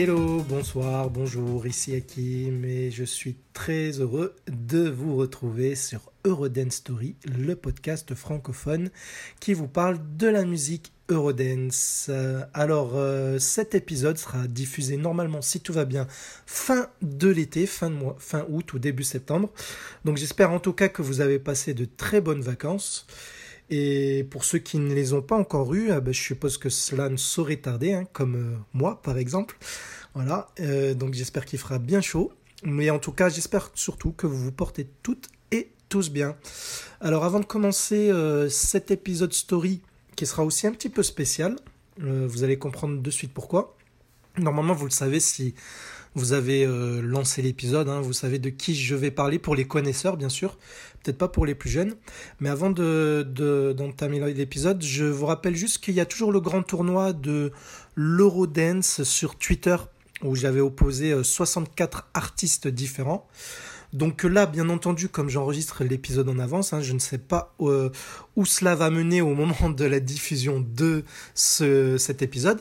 [0.00, 6.74] Hello, bonsoir, bonjour, ici Hakim et je suis très heureux de vous retrouver sur Eurodance
[6.74, 8.90] Story, le podcast francophone
[9.40, 12.12] qui vous parle de la musique Eurodance.
[12.54, 16.06] Alors euh, cet épisode sera diffusé normalement si tout va bien
[16.46, 17.90] fin de l'été, fin
[18.50, 19.50] août ou début septembre.
[20.04, 23.04] Donc j'espère en tout cas que vous avez passé de très bonnes vacances.
[23.70, 26.70] Et pour ceux qui ne les ont pas encore eus, ah ben, je suppose que
[26.70, 29.58] cela ne saurait tarder, hein, comme euh, moi par exemple.
[30.14, 32.32] Voilà, euh, donc j'espère qu'il fera bien chaud.
[32.64, 36.36] Mais en tout cas, j'espère surtout que vous vous portez toutes et tous bien.
[37.00, 39.80] Alors avant de commencer euh, cet épisode story,
[40.16, 41.56] qui sera aussi un petit peu spécial,
[42.00, 43.76] vous allez comprendre de suite pourquoi.
[44.36, 45.54] Normalement, vous le savez si
[46.14, 46.64] vous avez
[47.02, 50.56] lancé l'épisode, hein, vous savez de qui je vais parler pour les connaisseurs, bien sûr,
[51.02, 51.94] peut-être pas pour les plus jeunes.
[52.40, 53.26] Mais avant de,
[53.76, 57.52] d'entamer l'épisode, je vous rappelle juste qu'il y a toujours le grand tournoi de
[57.94, 59.76] l'Eurodance sur Twitter
[60.22, 63.26] où j'avais opposé 64 euh, artistes différents.
[63.94, 67.88] Donc là, bien entendu, comme j'enregistre l'épisode en avance, hein, je ne sais pas euh,
[68.36, 71.04] où cela va mener au moment de la diffusion de
[71.34, 72.60] ce, cet épisode,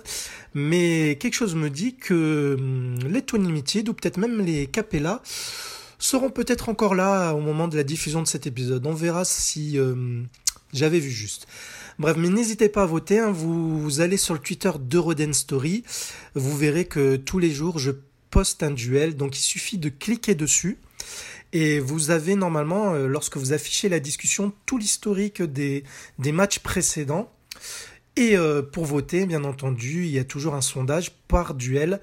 [0.54, 5.22] mais quelque chose me dit que hum, les Tony Limited ou peut-être même les Capella
[6.00, 8.86] seront peut-être encore là au moment de la diffusion de cet épisode.
[8.86, 10.28] On verra si hum,
[10.74, 11.48] j'avais vu juste.
[12.00, 13.20] Bref, mais n'hésitez pas à voter.
[13.20, 13.32] Hein.
[13.32, 15.84] vous, allez sur le Twitter d'Euroden Story.
[16.36, 17.92] Vous verrez que tous les jours, je
[18.30, 19.16] poste un duel.
[19.16, 20.78] Donc il suffit de cliquer dessus.
[21.54, 25.84] Et vous avez normalement, euh, lorsque vous affichez la discussion, tout l'historique des,
[26.20, 27.32] des matchs précédents.
[28.16, 32.02] Et euh, pour voter, bien entendu, il y a toujours un sondage par duel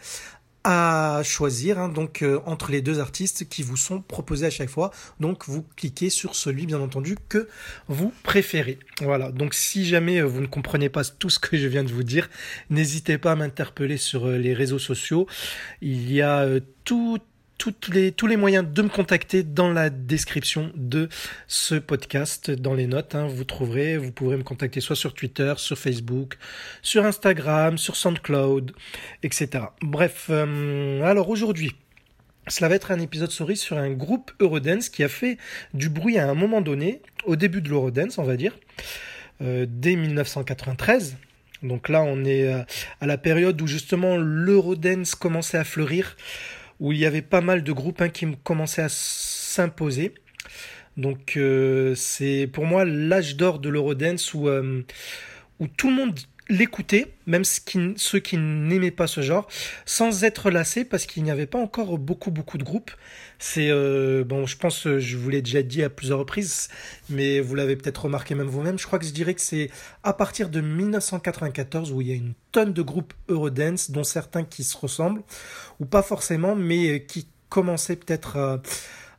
[0.64, 4.70] à choisir hein, donc euh, entre les deux artistes qui vous sont proposés à chaque
[4.70, 4.90] fois.
[5.20, 7.48] Donc vous cliquez sur celui bien entendu que
[7.88, 8.78] vous préférez.
[9.00, 9.30] Voilà.
[9.30, 12.30] Donc si jamais vous ne comprenez pas tout ce que je viens de vous dire,
[12.70, 15.26] n'hésitez pas à m'interpeller sur les réseaux sociaux.
[15.82, 16.46] Il y a
[16.84, 17.18] tout
[17.58, 21.08] tous les moyens de me contacter dans la description de
[21.46, 23.14] ce podcast, dans les notes.
[23.14, 26.36] Hein, vous trouverez, vous pourrez me contacter soit sur Twitter, sur Facebook,
[26.82, 28.72] sur Instagram, sur SoundCloud,
[29.22, 29.64] etc.
[29.82, 31.72] Bref, euh, alors aujourd'hui,
[32.48, 35.38] cela va être un épisode sur un groupe Eurodance qui a fait
[35.72, 38.58] du bruit à un moment donné, au début de l'Eurodance, on va dire,
[39.40, 41.16] euh, dès 1993.
[41.62, 42.62] Donc là, on est euh,
[43.00, 46.16] à la période où justement l'Eurodance commençait à fleurir
[46.80, 50.14] où il y avait pas mal de groupes hein, qui commençaient à s'imposer.
[50.96, 54.84] Donc euh, c'est pour moi l'âge d'or de l'Eurodance où, euh,
[55.58, 56.18] où tout le monde
[56.48, 59.48] l'écoutait, même ceux qui n'aimaient pas ce genre,
[59.86, 62.90] sans être lassés parce qu'il n'y avait pas encore beaucoup beaucoup de groupes.
[63.38, 66.68] C'est euh, bon, je pense, je vous l'ai déjà dit à plusieurs reprises,
[67.08, 68.78] mais vous l'avez peut-être remarqué même vous-même.
[68.78, 69.70] Je crois que je dirais que c'est
[70.02, 74.44] à partir de 1994 où il y a une tonne de groupes Eurodance, dont certains
[74.44, 75.22] qui se ressemblent
[75.80, 78.60] ou pas forcément, mais qui commençaient peut-être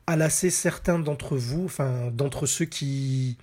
[0.07, 3.37] à lasser certains d'entre vous, enfin d'entre ceux qui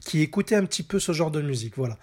[0.00, 1.74] qui écoutaient un petit peu ce genre de musique.
[1.76, 1.98] Voilà.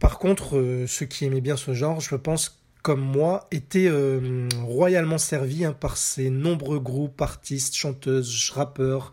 [0.00, 4.48] Par contre, euh, ceux qui aimaient bien ce genre, je pense, comme moi, étaient euh,
[4.62, 9.12] royalement servis hein, par ces nombreux groupes, artistes, chanteuses, rappeurs,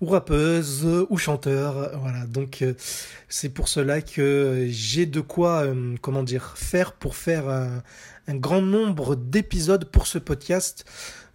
[0.00, 1.90] ou rappeuses, ou chanteurs.
[2.00, 2.74] Voilà, donc euh,
[3.28, 5.66] c'est pour cela que j'ai de quoi,
[6.00, 7.82] comment dire, faire pour faire un,
[8.30, 10.84] un grand nombre d'épisodes pour ce podcast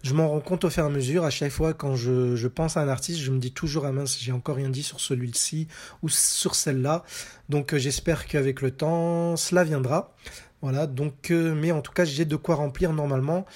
[0.02, 1.24] je m'en rends compte au fur et à mesure.
[1.24, 4.18] À chaque fois, quand je, pense à un artiste, je me dis toujours, ah mince,
[4.20, 5.68] j'ai encore rien dit sur celui-ci
[6.02, 7.04] ou sur celle-là.
[7.48, 10.14] Donc, euh, j'espère qu'avec le temps, cela viendra.
[10.62, 10.86] Voilà.
[10.86, 13.46] Donc, euh, mais en tout cas, j'ai de quoi remplir normalement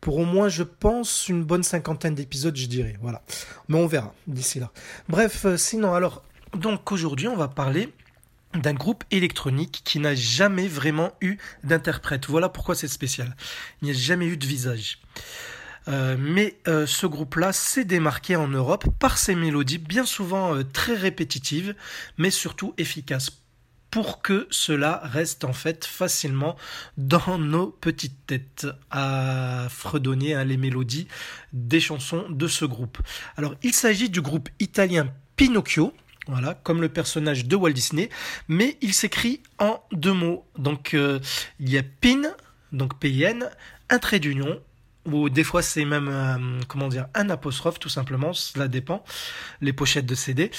[0.00, 2.96] pour au moins, je pense, une bonne cinquantaine d'épisodes, je dirais.
[3.00, 3.22] Voilà.
[3.68, 4.70] Mais on verra d'ici là.
[5.08, 6.22] Bref, euh, sinon, alors,
[6.54, 7.90] donc aujourd'hui, on va parler
[8.54, 12.26] d'un groupe électronique qui n'a jamais vraiment eu d'interprète.
[12.26, 13.34] Voilà pourquoi c'est spécial.
[13.82, 15.00] Il n'y a jamais eu de visage.
[15.86, 21.74] Mais ce groupe-là s'est démarqué en Europe par ses mélodies bien souvent très répétitives,
[22.18, 23.30] mais surtout efficaces
[23.94, 26.56] pour que cela reste en fait facilement
[26.96, 31.06] dans nos petites têtes à fredonner hein, les mélodies
[31.52, 32.98] des chansons de ce groupe.
[33.36, 35.94] Alors il s'agit du groupe italien Pinocchio,
[36.26, 38.10] voilà, comme le personnage de Walt Disney,
[38.48, 40.44] mais il s'écrit en deux mots.
[40.58, 41.20] Donc euh,
[41.60, 42.22] il y a Pin,
[42.72, 43.48] donc P-I-N,
[43.90, 44.60] un trait d'union,
[45.06, 49.04] ou des fois c'est même euh, comment dire un apostrophe tout simplement, cela dépend,
[49.60, 50.50] les pochettes de CD,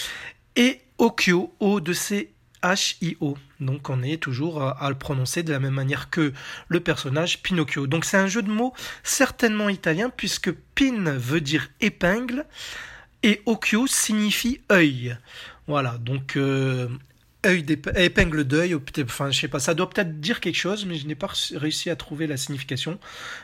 [0.56, 2.32] et Okyo, O de C
[2.66, 3.38] H-I-O.
[3.60, 6.34] Donc on est toujours à, le prononcer de la même manière que
[6.68, 7.86] le personnage Pinocchio.
[7.86, 12.46] Donc c'est un jeu de mots certainement italien puisque pin veut dire épingle
[13.22, 15.16] et occhio signifie œil.
[15.68, 16.88] Voilà, donc euh,
[17.46, 21.16] épingle d'œil, enfin je sais pas, ça doit peut-être dire quelque chose, mais je n'ai
[21.16, 23.00] pas réussi à trouver la signification.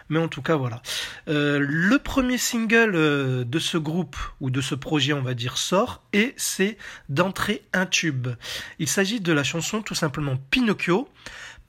[0.09, 0.81] Mais en tout cas, voilà.
[1.27, 5.57] Euh, le premier single euh, de ce groupe ou de ce projet, on va dire,
[5.57, 6.77] sort et c'est
[7.09, 8.27] d'entrer un tube.
[8.79, 11.07] Il s'agit de la chanson tout simplement Pinocchio,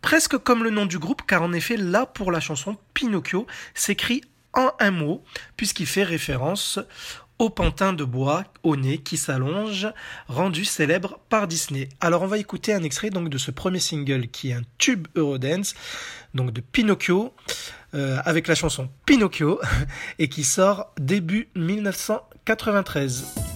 [0.00, 4.22] presque comme le nom du groupe, car en effet, là pour la chanson Pinocchio s'écrit
[4.54, 5.24] en un mot,
[5.56, 6.78] puisqu'il fait référence
[7.42, 9.88] au pantin de bois au nez qui s'allonge,
[10.28, 11.88] rendu célèbre par Disney.
[12.00, 15.08] Alors on va écouter un extrait donc de ce premier single qui est un tube
[15.16, 15.74] Eurodance,
[16.34, 17.34] donc de Pinocchio,
[17.94, 19.60] euh, avec la chanson Pinocchio,
[20.20, 23.51] et qui sort début 1993.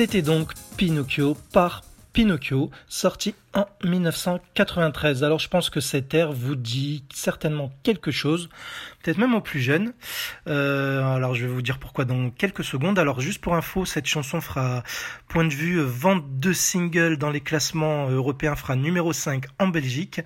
[0.00, 1.82] C'était donc Pinocchio par
[2.14, 5.22] Pinocchio, sorti en 1993.
[5.24, 8.48] Alors je pense que cet air vous dit certainement quelque chose,
[9.02, 9.92] peut-être même aux plus jeunes.
[10.46, 12.98] Euh, alors je vais vous dire pourquoi dans quelques secondes.
[12.98, 14.82] Alors juste pour info, cette chanson fera
[15.28, 20.20] point de vue vente de singles dans les classements européens fera numéro 5 en Belgique,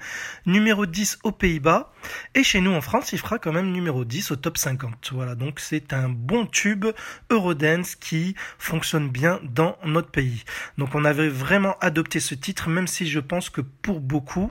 [0.47, 1.93] numéro 10 aux Pays-Bas
[2.35, 5.11] et chez nous en France, il fera quand même numéro 10 au top 50.
[5.12, 6.87] Voilà, donc c'est un bon tube
[7.31, 10.45] Eurodance qui fonctionne bien dans notre pays.
[10.78, 14.50] Donc on avait vraiment adopté ce titre même si je pense que pour beaucoup,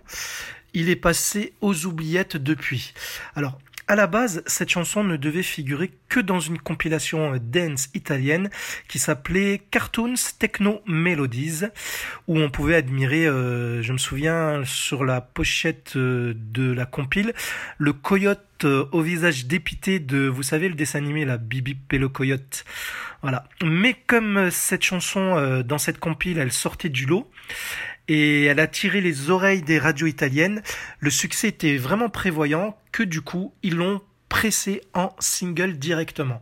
[0.73, 2.93] il est passé aux oubliettes depuis.
[3.35, 8.49] Alors, à la base, cette chanson ne devait figurer que dans une compilation dance italienne
[8.87, 11.63] qui s'appelait Cartoons Techno Melodies,
[12.27, 17.33] où on pouvait admirer, euh, je me souviens, sur la pochette euh, de la compile,
[17.77, 22.09] le coyote euh, au visage dépité de, vous savez, le dessin animé, la Bibi Pello
[22.09, 22.63] Coyote.
[23.21, 23.45] Voilà.
[23.63, 27.31] Mais comme cette chanson, dans cette compile, elle sortait du lot,
[28.07, 30.61] et elle a tiré les oreilles des radios italiennes.
[30.99, 36.41] Le succès était vraiment prévoyant que du coup, ils l'ont pressé en single directement.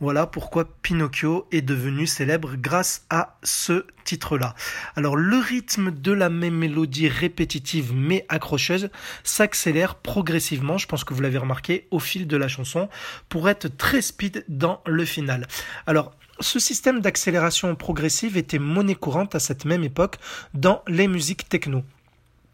[0.00, 4.54] Voilà pourquoi Pinocchio est devenu célèbre grâce à ce titre-là.
[4.96, 8.90] Alors le rythme de la même mélodie répétitive mais accrocheuse
[9.22, 12.88] s'accélère progressivement, je pense que vous l'avez remarqué, au fil de la chanson,
[13.28, 15.46] pour être très speed dans le final.
[15.86, 20.16] Alors ce système d'accélération progressive était monnaie courante à cette même époque
[20.54, 21.82] dans les musiques techno.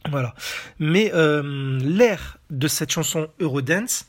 [0.08, 0.34] Voilà.
[0.78, 4.06] Mais euh, l'air de cette chanson Eurodance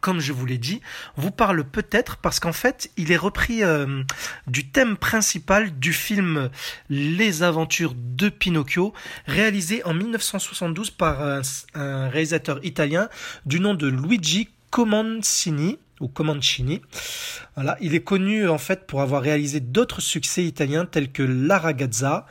[0.00, 0.80] comme je vous l'ai dit,
[1.16, 4.02] vous parle peut-être parce qu'en fait, il est repris euh,
[4.46, 6.48] du thème principal du film
[6.88, 8.94] Les Aventures de Pinocchio,
[9.26, 13.08] réalisé en 1972 par un, réalisateur italien
[13.46, 16.80] du nom de Luigi Comencini ou Comencini.
[17.54, 21.58] Voilà, il est connu en fait pour avoir réalisé d'autres succès italiens tels que La
[21.58, 22.26] Ragazza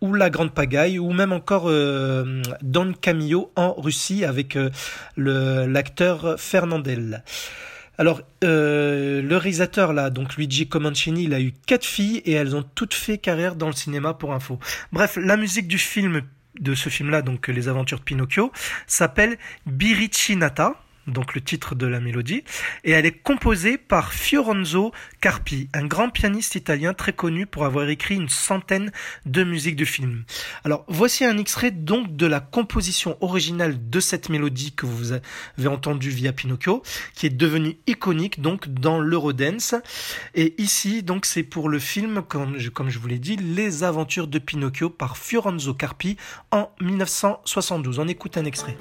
[0.00, 4.70] ou La Grande Pagaille, ou même encore euh, Don Camillo en Russie avec euh,
[5.16, 7.24] l'acteur Fernandel.
[8.00, 12.54] Alors, euh, le réalisateur là, donc Luigi Comencini, il a eu quatre filles et elles
[12.54, 14.60] ont toutes fait carrière dans le cinéma pour info.
[14.92, 16.22] Bref, la musique du film
[16.60, 18.52] de ce film-là, donc Les Aventures de Pinocchio,
[18.86, 20.76] s'appelle Biricinata
[21.08, 22.44] donc le titre de la mélodie,
[22.84, 27.88] et elle est composée par Fiorenzo Carpi, un grand pianiste italien très connu pour avoir
[27.88, 28.92] écrit une centaine
[29.26, 30.24] de musiques de films.
[30.64, 35.68] Alors voici un extrait donc de la composition originale de cette mélodie que vous avez
[35.68, 36.82] entendue via Pinocchio,
[37.14, 39.74] qui est devenue iconique donc dans l'Eurodance.
[40.34, 43.84] Et ici donc c'est pour le film, comme je, comme je vous l'ai dit, Les
[43.84, 46.16] Aventures de Pinocchio par Fiorenzo Carpi
[46.50, 47.98] en 1972.
[47.98, 48.76] On écoute un extrait.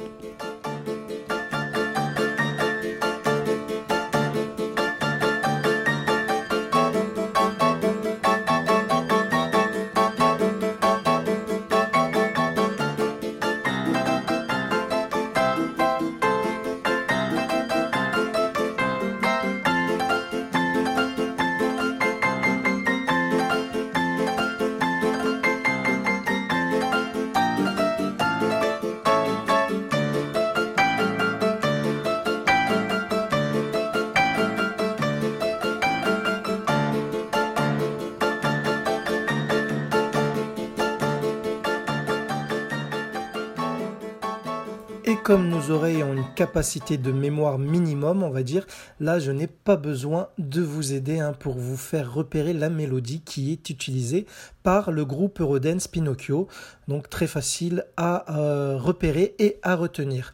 [46.37, 48.67] Capacité de mémoire minimum, on va dire,
[48.99, 53.21] là je n'ai pas besoin de vous aider hein, pour vous faire repérer la mélodie
[53.21, 54.27] qui est utilisée
[54.61, 56.47] par le groupe Eurodance Pinocchio.
[56.87, 60.31] Donc très facile à euh, repérer et à retenir.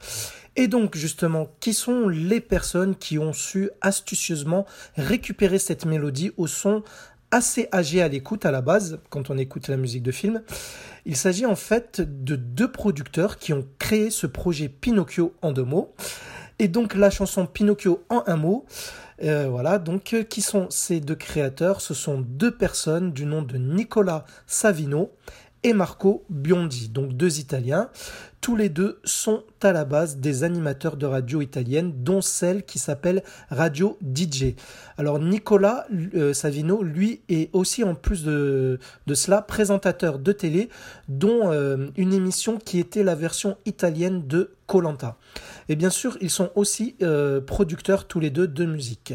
[0.58, 4.66] Et donc justement, qui sont les personnes qui ont su astucieusement
[4.98, 6.84] récupérer cette mélodie au son
[7.32, 10.44] assez âgé à l'écoute à la base, quand on écoute la musique de film?
[11.06, 15.64] Il s'agit en fait de deux producteurs qui ont créé ce projet Pinocchio en deux
[15.64, 15.94] mots.
[16.60, 18.66] Et donc la chanson Pinocchio en un mot,
[19.24, 21.82] euh, voilà, donc euh, qui sont ces deux créateurs?
[21.82, 25.12] Ce sont deux personnes du nom de Nicolas Savino
[25.72, 27.90] Marco Biondi, donc deux Italiens.
[28.42, 32.78] Tous les deux sont à la base des animateurs de radio italienne, dont celle qui
[32.78, 34.56] s'appelle Radio DJ.
[34.98, 38.80] Alors Nicolas euh, Savino, lui, est aussi en plus de,
[39.14, 40.68] cela présentateur de télé,
[41.08, 45.18] dont euh, une émission qui était la version italienne de Colanta.
[45.70, 49.14] Et bien sûr, ils sont aussi euh, producteurs tous les deux de musique.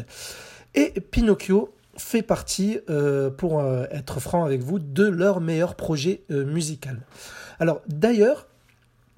[0.73, 2.79] Et Pinocchio fait partie,
[3.37, 7.01] pour être franc avec vous, de leur meilleur projet musical.
[7.59, 8.47] Alors d'ailleurs,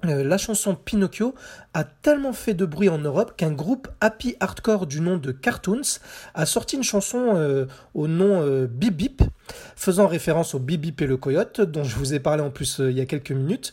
[0.04, 1.34] euh, la chanson Pinocchio
[1.74, 6.00] a tellement fait de bruit en Europe qu'un groupe happy hardcore du nom de Cartoons
[6.34, 9.22] a sorti une chanson euh, au nom euh, Bip Bip,
[9.76, 12.80] faisant référence au Bip Bip et le Coyote, dont je vous ai parlé en plus
[12.80, 13.72] il y a quelques minutes.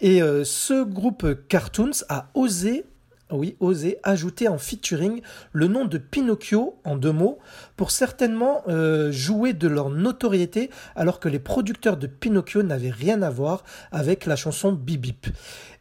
[0.00, 2.84] Et ce groupe Cartoons a osé
[3.30, 7.38] oui, oser ajouter en featuring le nom de Pinocchio en deux mots
[7.76, 13.22] pour certainement euh, jouer de leur notoriété alors que les producteurs de Pinocchio n'avaient rien
[13.22, 15.26] à voir avec la chanson Bip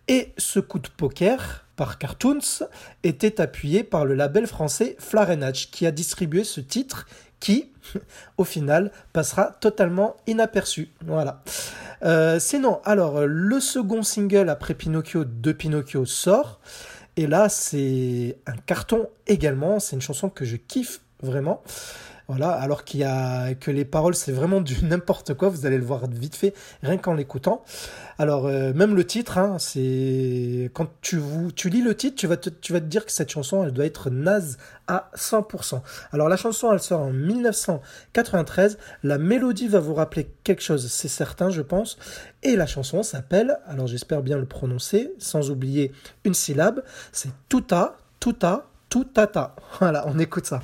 [0.07, 2.65] Et ce coup de poker par Cartoons
[3.03, 7.07] était appuyé par le label français Flarenage qui a distribué ce titre
[7.39, 7.71] qui,
[8.37, 10.91] au final, passera totalement inaperçu.
[11.05, 11.43] Voilà.
[12.03, 16.61] Euh, sinon, alors, le second single après Pinocchio de Pinocchio sort.
[17.15, 19.79] Et là, c'est un carton également.
[19.79, 21.61] C'est une chanson que je kiffe vraiment.
[22.29, 25.49] Voilà, alors qu'il y a que les paroles, c'est vraiment du n'importe quoi.
[25.49, 27.63] Vous allez le voir vite fait, rien qu'en l'écoutant.
[28.17, 31.19] Alors euh, même le titre, hein, c'est quand tu,
[31.69, 35.09] lis le titre, tu vas, te, dire que cette chanson, elle doit être naze à
[35.15, 35.81] 100%.
[36.11, 38.77] Alors la chanson, elle sort en 1993.
[39.03, 41.97] La mélodie va vous rappeler quelque chose, c'est certain, je pense.
[42.43, 45.91] Et la chanson s'appelle, alors j'espère bien le prononcer, sans oublier
[46.23, 49.55] une syllabe, c'est Tuta, Tuta, tout tata.
[49.79, 50.61] Voilà, on écoute ça.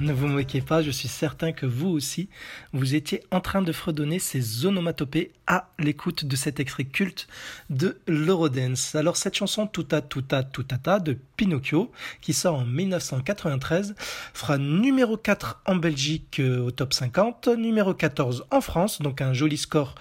[0.00, 2.28] Ne vous moquez pas, je suis certain que vous aussi,
[2.72, 7.28] vous étiez en train de fredonner ces onomatopées à l'écoute de cet extrait culte
[7.70, 8.94] de l'Eurodance.
[8.94, 13.94] Alors cette chanson Tuta Tuta Tutata de Pinocchio, qui sort en 1993,
[14.34, 19.32] fera numéro 4 en Belgique euh, au top 50, numéro 14 en France, donc un
[19.32, 19.94] joli score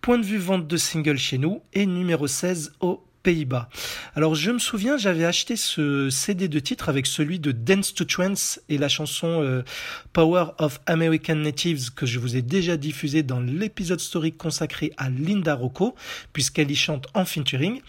[0.00, 3.68] point de vue vente de single chez nous, et numéro 16 au Pays-Bas.
[4.14, 8.04] Alors je me souviens, j'avais acheté ce CD de titre avec celui de Dance to
[8.04, 9.62] Trance et la chanson euh,
[10.12, 15.10] Power of American Natives que je vous ai déjà diffusé dans l'épisode story consacré à
[15.10, 15.94] Linda Rocco
[16.32, 17.80] puisqu'elle y chante en featuring.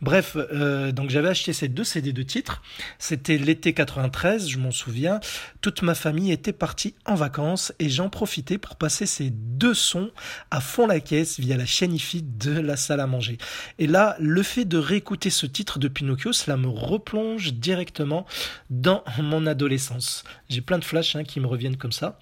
[0.00, 2.62] Bref, euh, donc j'avais acheté ces deux CD de titre.
[2.98, 5.20] C'était l'été 93, je m'en souviens.
[5.60, 10.10] Toute ma famille était partie en vacances et j'en profitais pour passer ces deux sons
[10.50, 13.38] à fond la caisse via la chaîne IFI de la salle à manger.
[13.78, 18.26] Et là, le fait de réécouter ce titre de Pinocchio, cela me replonge directement
[18.70, 20.24] dans mon adolescence.
[20.48, 22.18] J'ai plein de flashs hein, qui me reviennent comme ça.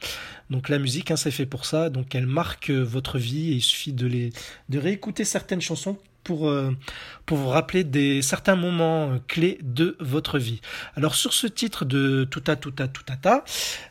[0.50, 1.90] Donc la musique, hein, c'est fait pour ça.
[1.90, 4.32] Donc elle marque votre vie et il suffit de les
[4.68, 6.76] de réécouter certaines chansons pour, euh,
[7.24, 10.60] pour vous rappeler des certains moments euh, clés de votre vie.
[10.96, 13.44] Alors sur ce titre de Tuta Tuta Tutata,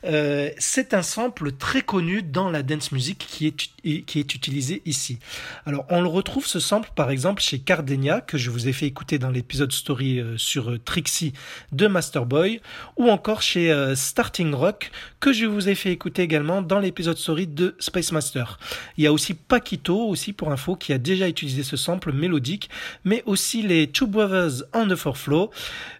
[0.04, 4.82] euh, c'est un sample très connu dans la dance music qui est, qui est utilisé
[4.86, 5.20] ici.
[5.66, 8.88] Alors on le retrouve ce sample par exemple chez Cardenia que je vous ai fait
[8.88, 11.32] écouter dans l'épisode story sur Trixie
[11.72, 12.60] de Masterboy
[12.98, 17.48] ou encore chez Starting Rock que je vous ai fait écouter également dans l'épisode story
[17.48, 18.60] de Space Master.
[18.98, 22.70] Il y a aussi Paquito aussi pour info qui a déjà utilisé ce sample mélodique,
[23.04, 25.52] mais aussi les Two Brothers on the Four Flow.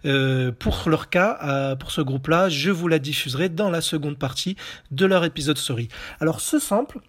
[0.06, 4.18] Euh, pour leur cas, euh, pour ce groupe-là, je vous la diffuserai dans la seconde
[4.18, 4.56] partie
[4.90, 5.88] de leur épisode story.
[6.20, 7.00] Alors ce sample,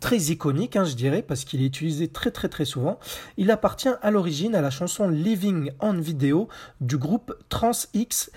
[0.00, 2.98] très iconique, hein, je dirais, parce qu'il est utilisé très très très souvent.
[3.36, 6.48] Il appartient à l'origine à la chanson Living on Video
[6.80, 8.30] du groupe Trans X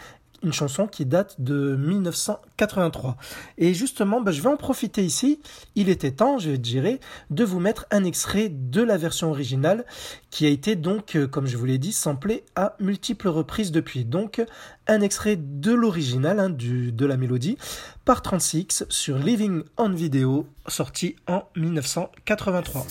[0.46, 3.18] une chanson qui date de 1983.
[3.58, 5.42] Et justement, bah, je vais en profiter ici.
[5.76, 7.00] Il était temps, je dirais,
[7.32, 9.86] de vous mettre un extrait de la version originale
[10.30, 14.06] qui a été donc, euh, comme je vous l'ai dit, samplé à multiples reprises depuis.
[14.06, 14.42] Donc,
[14.88, 17.58] un extrait de l'original hein, de la mélodie
[18.06, 22.86] par 36 sur Living on Video, sorti en 1983.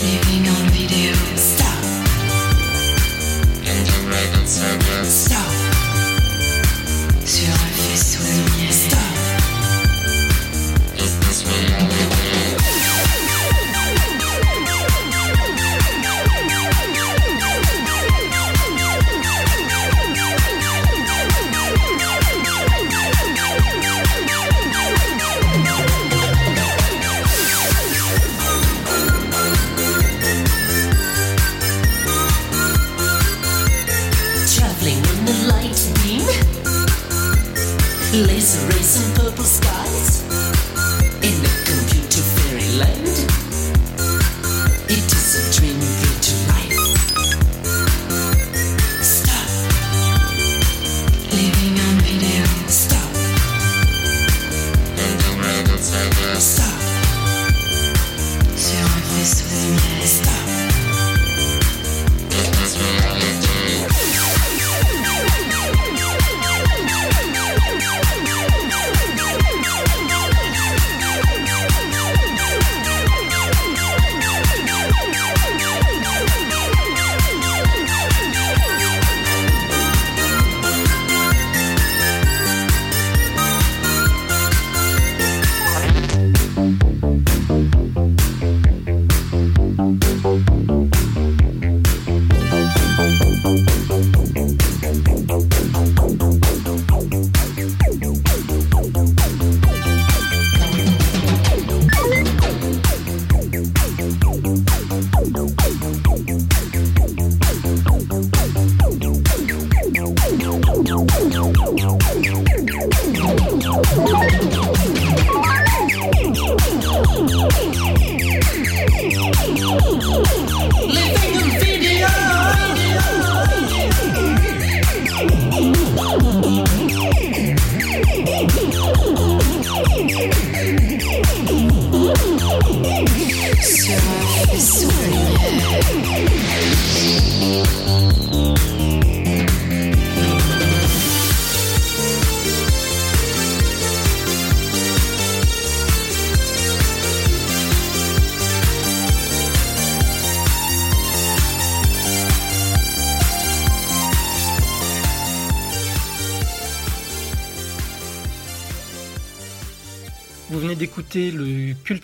[0.00, 1.17] Living on video.
[4.48, 5.36] Stop.
[7.26, 8.22] Sur un faisceau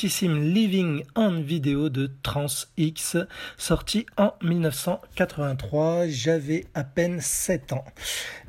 [0.05, 3.17] Living on Video de Trans X,
[3.57, 6.09] sorti en 1983.
[6.09, 7.87] J'avais à peine 7 ans.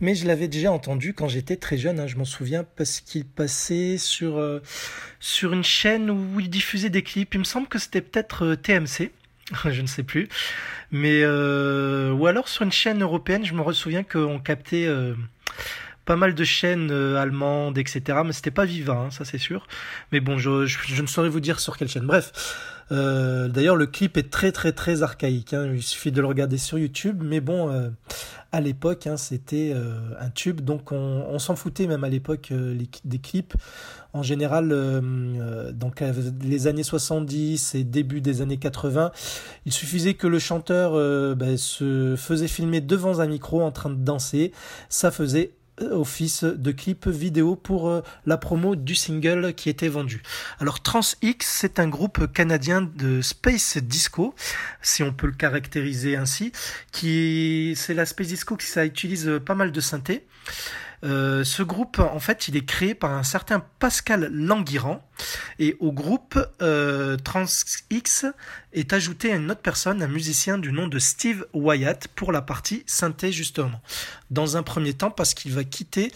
[0.02, 3.24] Mais je l'avais déjà entendu quand j'étais très jeune, hein, je m'en souviens, parce qu'il
[3.24, 4.62] passait sur, euh,
[5.22, 7.34] sur une chaîne où il diffusait des clips.
[7.34, 9.12] Il me semble que c'était peut-être euh, TMC.
[9.72, 10.28] je ne sais plus.
[10.92, 14.88] Mais euh, ou alors sur une chaîne européenne, je me souviens qu'on captait
[16.06, 18.20] pas mal de chaînes euh, allemandes, etc.
[18.24, 19.68] Mais c'était pas Viva, hein, ça c'est sûr.
[20.12, 22.06] Mais bon, je, ne saurais vous dire sur quelle chaîne.
[22.06, 22.32] Bref.
[22.92, 25.54] Euh, D'ailleurs, le clip est très très très archaïque.
[25.54, 25.72] Hein.
[25.74, 27.24] Il suffit de le regarder sur YouTube.
[27.26, 27.90] Mais bon, euh,
[28.52, 29.74] à l'époque, hein, c'était
[30.20, 30.62] un tube.
[30.62, 33.56] Donc on, s'en foutait même à l'époque des clips.
[34.14, 34.70] En général,
[35.74, 36.02] donc
[36.42, 39.12] les années 70 et début des années 80,
[39.66, 40.94] il suffisait que le chanteur
[41.36, 44.54] ben, se faisait filmer devant un micro en train de danser.
[44.88, 50.22] Ça faisait office de clip vidéo pour euh, la promo du single qui était vendu.
[50.60, 54.34] Alors TransX, c'est un groupe canadien de space disco,
[54.82, 56.52] si on peut le caractériser ainsi,
[56.92, 60.26] qui c'est la space disco qui ça utilise euh, pas mal de synthé.
[61.04, 65.08] Euh, ce groupe, en fait, il est créé par un certain Pascal Languiran.
[65.60, 68.26] Et au groupe euh, TransX
[68.74, 72.84] est ajouté une autre personne, un musicien du nom de Steve Wyatt, pour la partie
[72.86, 73.82] synthé, justement.
[74.32, 76.12] Dans un premier temps, parce qu'il va quitter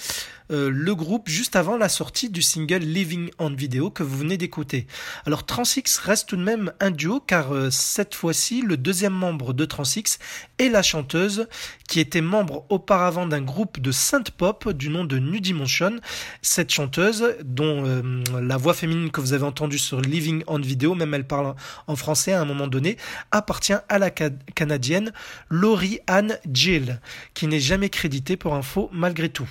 [0.51, 4.35] euh, le groupe juste avant la sortie du single Living on Video que vous venez
[4.35, 4.87] d'écouter.
[5.27, 9.53] Alors TransX reste tout de même un duo, car euh, cette fois-ci, le deuxième membre
[9.53, 10.17] de TransX
[10.57, 11.47] est la chanteuse,
[11.87, 15.97] qui était membre auparavant d'un groupe de synth pop du nom de New Dimension.
[16.41, 20.95] Cette chanteuse, dont euh, la voix féminine que vous avez entendue sur Living on Video,
[20.95, 21.55] même elle parle
[21.87, 22.97] en français à un moment donné,
[23.31, 25.11] appartient à la ca- canadienne
[25.49, 26.99] Laurie Ann Gill,
[27.33, 29.49] qui n'est jamais créditée pour info malgré tout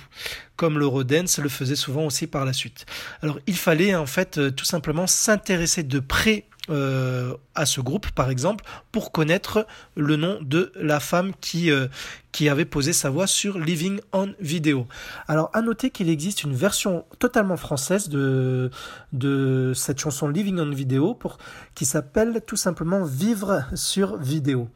[0.55, 2.85] comme l'Eurodance le faisait souvent aussi par la suite.
[3.21, 8.11] Alors il fallait en fait euh, tout simplement s'intéresser de près euh, à ce groupe,
[8.11, 11.87] par exemple, pour connaître le nom de la femme qui, euh,
[12.31, 14.87] qui avait posé sa voix sur Living on Video.
[15.27, 18.71] Alors, à noter qu'il existe une version totalement française de,
[19.13, 21.17] de cette chanson Living on Video
[21.75, 24.69] qui s'appelle tout simplement Vivre sur vidéo.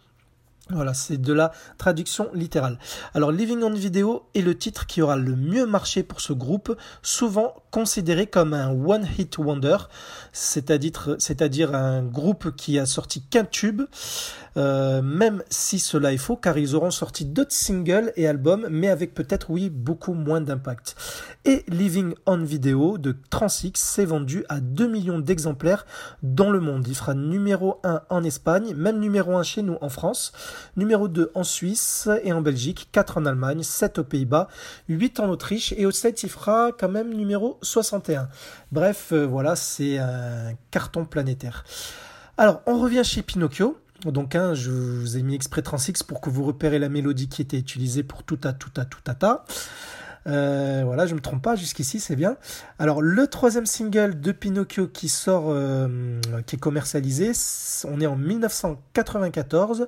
[0.69, 2.80] Voilà, c'est de la traduction littérale.
[3.13, 6.78] Alors, Living on Video est le titre qui aura le mieux marché pour ce groupe,
[7.02, 9.76] souvent considéré comme un one hit wonder,
[10.32, 13.82] c'est-à-dire, un groupe qui a sorti qu'un tube,
[14.58, 18.89] euh, même si cela est faux, car ils auront sorti d'autres singles et albums, mais
[18.89, 20.96] avec peut-être, oui, beaucoup moins d'impact.
[21.46, 25.86] Et Living on Video de Transix s'est vendu à 2 millions d'exemplaires
[26.22, 26.88] dans le monde.
[26.88, 30.32] Il fera numéro 1 en Espagne, même numéro 1 chez nous en France.
[30.78, 34.48] numéro 2 en Suisse et en Belgique, 4 en Allemagne, 7 aux Pays-Bas,
[34.89, 38.30] 8 en Autriche et au 7 il fera quand même numéro 61.
[38.72, 41.63] Bref, euh, voilà, c'est un carton planétaire.
[42.38, 43.78] Alors, on revient chez Pinocchio.
[44.06, 47.42] Donc, hein, je vous ai mis exprès 36 pour que vous repérez la mélodie qui
[47.42, 49.46] était utilisée pour tout à tout à tout à ta.
[50.28, 52.38] Euh, voilà, je me trompe pas, jusqu'ici c'est bien.
[52.80, 57.32] Alors le troisième single de Pinocchio qui sort, euh, qui est commercialisé,
[57.86, 59.88] on est en 1994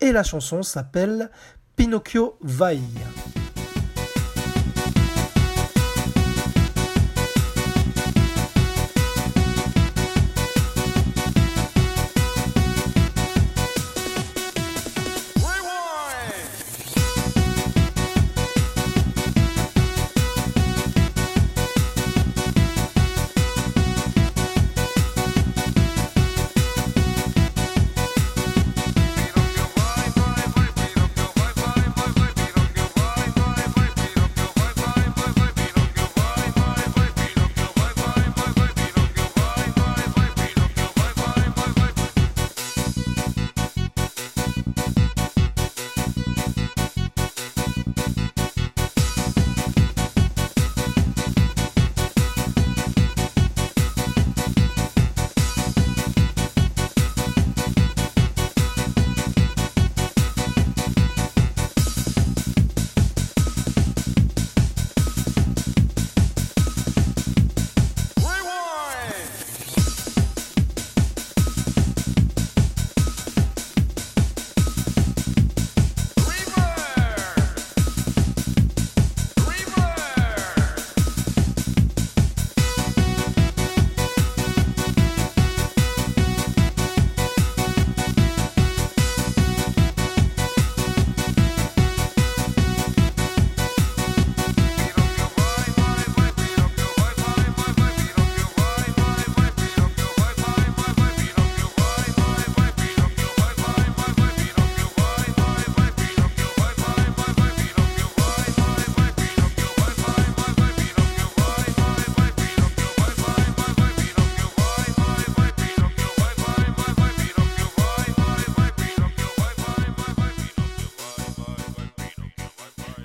[0.00, 1.30] et la chanson s'appelle
[1.76, 2.78] Pinocchio Vai.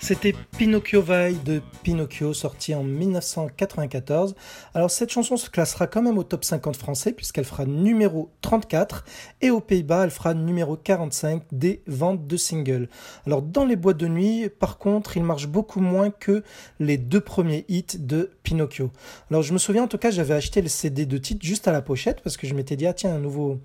[0.07, 4.35] C'était Pinocchio Vai de Pinocchio, sorti en 1994.
[4.73, 9.03] Alors cette chanson se classera quand même au top 50 français puisqu'elle fera numéro 34
[9.41, 12.87] et aux Pays-Bas elle fera numéro 45 des ventes de singles.
[13.25, 16.41] Alors dans les boîtes de nuit, par contre, il marche beaucoup moins que
[16.79, 18.91] les deux premiers hits de Pinocchio.
[19.29, 21.73] Alors je me souviens en tout cas, j'avais acheté le CD de titre juste à
[21.73, 23.59] la pochette parce que je m'étais dit ah tiens un nouveau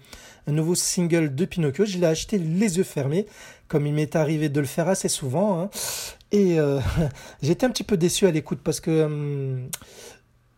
[0.48, 1.84] un nouveau single de Pinocchio.
[1.84, 3.26] Je l'ai acheté les yeux fermés,
[3.68, 5.60] comme il m'est arrivé de le faire assez souvent.
[5.60, 5.70] Hein.
[6.32, 6.80] Et euh,
[7.42, 9.68] j'étais un petit peu déçu à l'écoute parce que hum,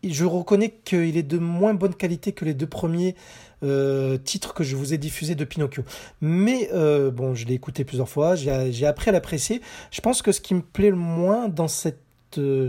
[0.03, 3.17] je reconnais qu'il est de moins bonne qualité que les deux premiers
[3.63, 5.85] euh, titres que je vous ai diffusés de Pinocchio.
[6.21, 9.61] Mais euh, bon, je l'ai écouté plusieurs fois, j'ai appris à l'apprécier.
[9.91, 12.01] Je pense que ce qui me plaît le moins dans cette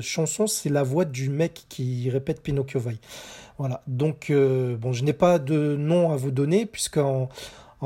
[0.01, 2.97] chanson, c'est la voix du mec qui répète Pinocchio Vai.
[3.57, 3.81] Voilà.
[3.87, 7.29] Donc, bon, je n'ai pas de nom à vous donner puisqu'en en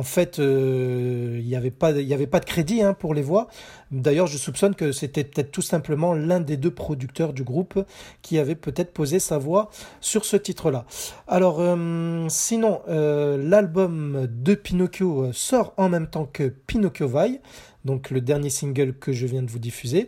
[0.03, 3.47] fait, euh, il n'y avait, pas, avait pas de crédit hein, pour les voix.
[3.91, 7.83] D'ailleurs, je soupçonne que c'était peut-être tout simplement l'un des deux producteurs du groupe
[8.21, 9.69] qui avait peut-être posé sa voix
[10.01, 10.85] sur ce titre-là.
[11.27, 17.41] Alors, euh, sinon, euh, l'album de Pinocchio sort en même temps que Pinocchio Vai,
[17.85, 20.07] donc le dernier single que je viens de vous diffuser.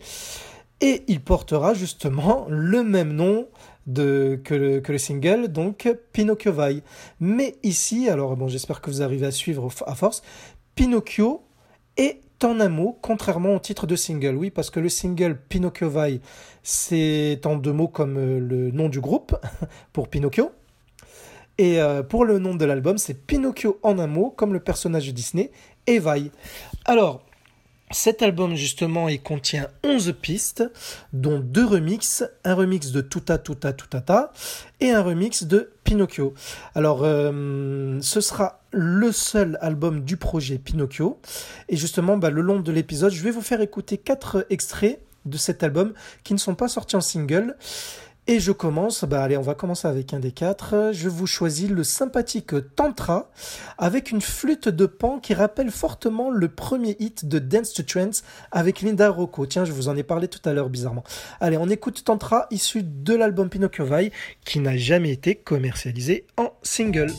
[0.82, 3.47] Et il portera justement le même nom
[3.91, 6.82] de, que, le, single, donc Pinocchio Vai.
[7.19, 10.21] Mais ici, alors bon, j'espère que vous arrivez à suivre à force,
[10.75, 11.43] Pinocchio
[11.97, 14.36] est en un mot, contrairement au titre de single.
[14.36, 16.21] Oui, parce que le single Pinocchio Vai,
[16.63, 19.36] c'est en deux mots comme euh, le nom du groupe
[19.93, 20.51] pour Pinocchio.
[21.58, 25.08] Et euh, pour le nom de l'album, c'est Pinocchio en un mot, comme le personnage
[25.08, 25.51] de Disney,
[25.86, 26.32] et Vai.
[26.86, 27.23] Alors,
[27.91, 30.63] cet album justement il contient 11 pistes
[31.13, 34.32] dont deux remixes, un remix de Tuta Tuta Tutata
[34.80, 36.34] et un remix de Pinocchio.
[36.75, 41.19] Alors euh, ce sera le seul album du projet Pinocchio.
[41.69, 45.38] Et justement bah, le long de l'épisode je vais vous faire écouter quatre extraits de
[45.38, 47.56] cet album qui ne sont pas sortis en single
[48.27, 50.91] et je commence, bah allez, on va commencer avec un des quatre.
[50.93, 53.31] Je vous choisis le sympathique Tantra
[53.77, 58.23] avec une flûte de pan qui rappelle fortement le premier hit de Dance to Trance
[58.51, 59.45] avec Linda Rocco.
[59.47, 61.03] Tiens, je vous en ai parlé tout à l'heure bizarrement.
[61.39, 64.12] Allez, on écoute Tantra issu de l'album Pinocchio Vai
[64.45, 67.12] qui n'a jamais été commercialisé en single.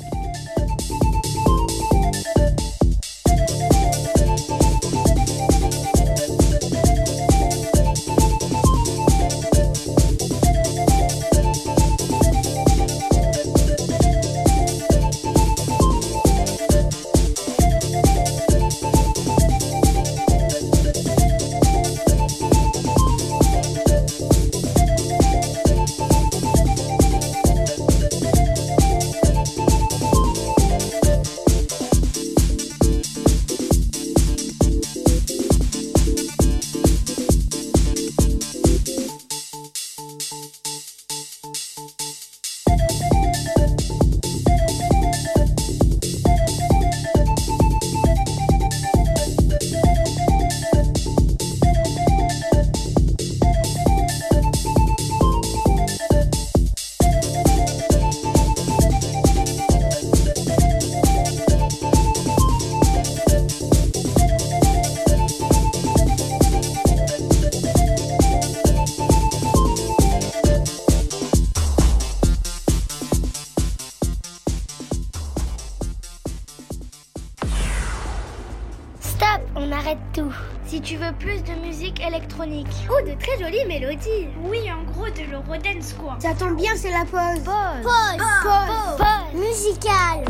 [85.16, 86.18] De l'eurodance quoi.
[86.20, 87.42] Ça tombe bien, c'est la pause.
[87.44, 87.82] Pause.
[87.82, 88.22] Pause.
[88.42, 88.98] Pause.
[88.98, 89.40] Pause.
[89.40, 90.24] Musicale.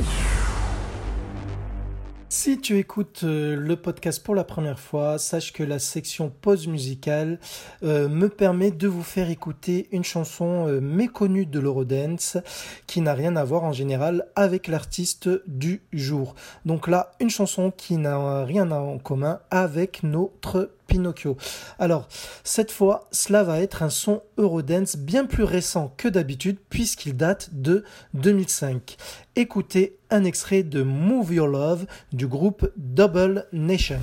[2.35, 6.67] Si tu écoutes euh, le podcast pour la première fois, sache que la section pause
[6.67, 7.39] musicale
[7.83, 12.39] euh, me permet de vous faire écouter une chanson euh, méconnue de l'Eurodance
[12.87, 16.35] qui n'a rien à voir en général avec l'artiste du jour.
[16.65, 21.37] Donc là, une chanson qui n'a rien en commun avec notre Pinocchio.
[21.79, 22.09] Alors,
[22.45, 27.51] cette fois, cela va être un son Eurodance bien plus récent que d'habitude puisqu'il date
[27.53, 28.97] de 2005.
[29.37, 34.01] Écoutez un extrait de Move Your Love du groupe Double Nation.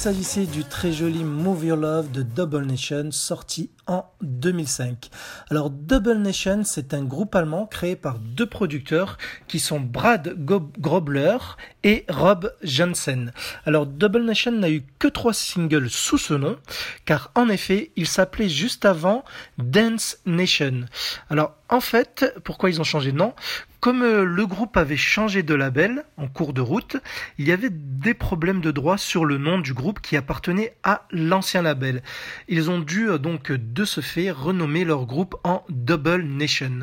[0.00, 5.10] S'agissait du très joli Move Your Love de Double Nation sorti en 2005.
[5.50, 9.18] Alors Double Nation, c'est un groupe allemand créé par deux producteurs
[9.48, 10.36] qui sont Brad
[10.78, 11.36] Grobler
[11.82, 13.32] et Rob Jansen.
[13.66, 16.56] Alors Double Nation n'a eu que trois singles sous ce nom,
[17.04, 19.24] car en effet, il s'appelait juste avant
[19.58, 20.84] Dance Nation.
[21.28, 23.34] Alors en fait, pourquoi ils ont changé de nom?
[23.80, 26.98] Comme euh, le groupe avait changé de label en cours de route,
[27.38, 31.06] il y avait des problèmes de droit sur le nom du groupe qui appartenait à
[31.10, 32.02] l'ancien label.
[32.46, 36.80] Ils ont dû euh, donc de ce fait renommer leur groupe en Double Nation.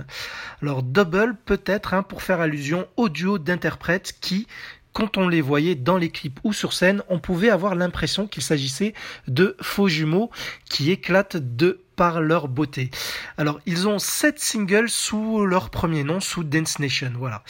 [0.64, 4.48] Alors Double peut-être hein, pour faire allusion au duo d'interprètes qui
[4.94, 8.42] quand on les voyait dans les clips ou sur scène, on pouvait avoir l'impression qu'il
[8.42, 8.96] s'agissait
[9.28, 10.32] de faux jumeaux
[10.72, 12.90] qui éclatent de par leur beauté.
[13.38, 17.44] Alors, ils ont sept singles sous leur premier nom, sous Dance Nation, voilà.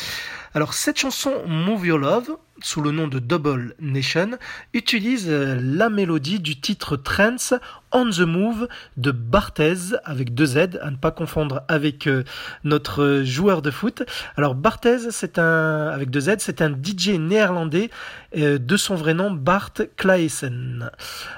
[0.58, 4.40] Alors, cette chanson Move Your Love, sous le nom de Double Nation,
[4.74, 7.54] utilise euh, la mélodie du titre Trance
[7.92, 12.24] On the Move de Barthez avec deux Z, à ne pas confondre avec euh,
[12.64, 14.02] notre joueur de foot.
[14.36, 17.92] Alors Barthez, c'est un avec deux Z, c'est un DJ néerlandais
[18.36, 20.90] euh, de son vrai nom Bart Claessen.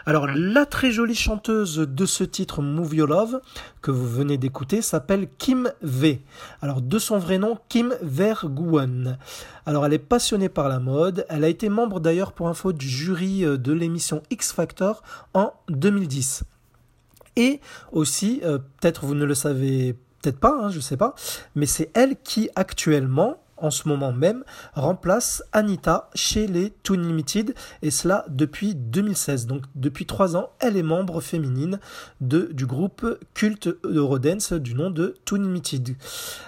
[0.06, 3.42] Alors la très jolie chanteuse de ce titre Move Your Love
[3.82, 6.22] que vous venez d'écouter s'appelle Kim V.
[6.62, 9.18] Alors de son vrai nom Kim Vergouen.
[9.66, 12.88] Alors elle est passionnée par la mode, elle a été membre d'ailleurs pour info du
[12.88, 15.04] jury de l'émission X Factor
[15.34, 16.44] en 2010.
[17.36, 17.62] Et
[17.92, 21.16] aussi, euh, peut-être vous ne le savez peut-être pas, hein, je ne sais pas,
[21.56, 24.43] mais c'est elle qui actuellement en ce moment même,
[24.74, 29.47] remplace Anita chez les Toon Limited, et cela depuis 2016.
[29.47, 31.80] Donc depuis trois ans, elle est membre féminine
[32.22, 35.95] du groupe culte Eurodance du nom de Toon Limited.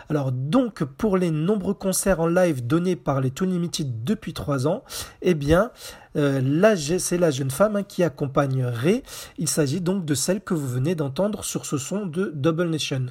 [0.09, 4.68] Alors donc pour les nombreux concerts en live donnés par les Toon Limited depuis trois
[4.68, 4.84] ans,
[5.22, 5.72] eh bien
[6.16, 9.03] euh, c'est la jeune femme hein, qui accompagne Ray.
[9.38, 13.07] Il s'agit donc de celle que vous venez d'entendre sur ce son de Double Nation.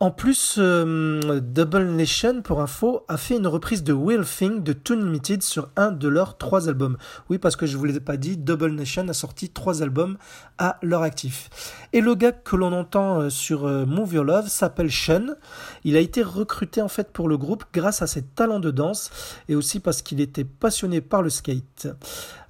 [0.00, 4.72] En plus, euh, Double Nation, pour info, a fait une reprise de Will Thing de
[4.72, 6.96] Toon Limited sur un de leurs trois albums.
[7.28, 10.16] Oui, parce que je vous l'ai pas dit, Double Nation a sorti trois albums
[10.56, 11.50] à leur actif.
[11.92, 15.34] Et le gars que l'on entend euh, sur euh, Move Your Love s'appelle Sean.
[15.82, 19.10] Il a été recruté en fait pour le groupe grâce à ses talents de danse
[19.48, 21.88] et aussi parce qu'il était passionné par le skate.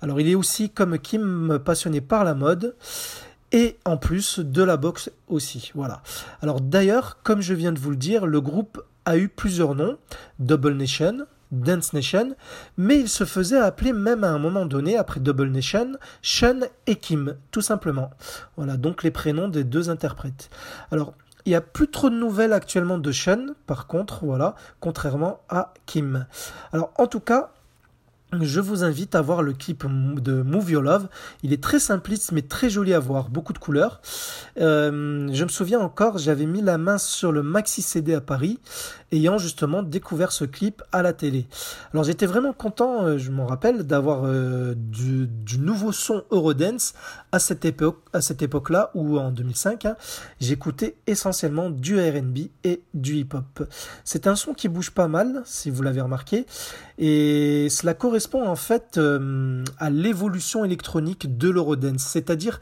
[0.02, 2.76] Alors il est aussi comme Kim passionné par la mode
[3.52, 5.72] et en plus de la boxe aussi.
[5.74, 6.02] Voilà.
[6.42, 9.96] Alors d'ailleurs, comme je viens de vous le dire, le groupe a eu plusieurs noms
[10.38, 12.34] Double Nation, Dance Nation,
[12.76, 15.92] mais il se faisait appeler même à un moment donné, après Double Nation,
[16.22, 18.10] Sean et Kim, tout simplement.
[18.56, 20.50] Voilà, donc les prénoms des deux interprètes.
[20.90, 21.14] Alors,
[21.46, 25.72] il n'y a plus trop de nouvelles actuellement de Sean, par contre, voilà, contrairement à
[25.86, 26.26] Kim.
[26.72, 27.52] Alors, en tout cas,
[28.32, 31.08] je vous invite à voir le clip de Move Your Love.
[31.42, 34.00] Il est très simpliste mais très joli à voir, beaucoup de couleurs.
[34.60, 38.58] Euh, je me souviens encore, j'avais mis la main sur le maxi CD à Paris,
[39.12, 41.46] ayant justement découvert ce clip à la télé.
[41.92, 45.28] Alors j'étais vraiment content, euh, je m'en rappelle, d'avoir euh, du,
[45.58, 46.94] nouveau son Eurodance
[47.32, 49.96] à cette époque, à cette époque-là, où en 2005, hein,
[50.40, 53.68] j'écoutais essentiellement du R&B et du hip-hop.
[54.04, 56.46] C'est un son qui bouge pas mal, si vous l'avez remarqué,
[56.98, 59.00] et cela correspond en fait
[59.78, 62.60] à l'évolution électronique de l'Eurodance, c'est-à-dire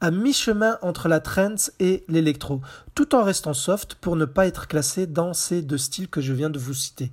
[0.00, 2.60] à mi-chemin entre la trance et l'électro,
[2.94, 6.32] tout en restant soft pour ne pas être classé dans ces deux styles que je
[6.32, 7.12] viens de vous citer.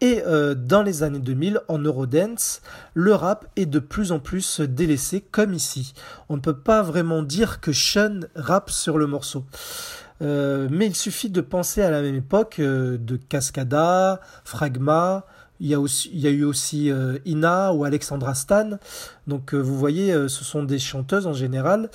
[0.00, 2.62] Et euh, dans les années 2000, en Eurodance,
[2.94, 5.92] le rap est de plus en plus délaissé, comme ici.
[6.28, 9.44] On ne peut pas vraiment dire que Sean rappe sur le morceau.
[10.20, 15.24] Euh, mais il suffit de penser à la même époque euh, de Cascada, Fragma,
[15.60, 18.78] il y a, eu aussi euh, Ina ou Alexandra Stan.
[19.26, 21.90] Donc euh, vous voyez, euh, ce sont des chanteuses en général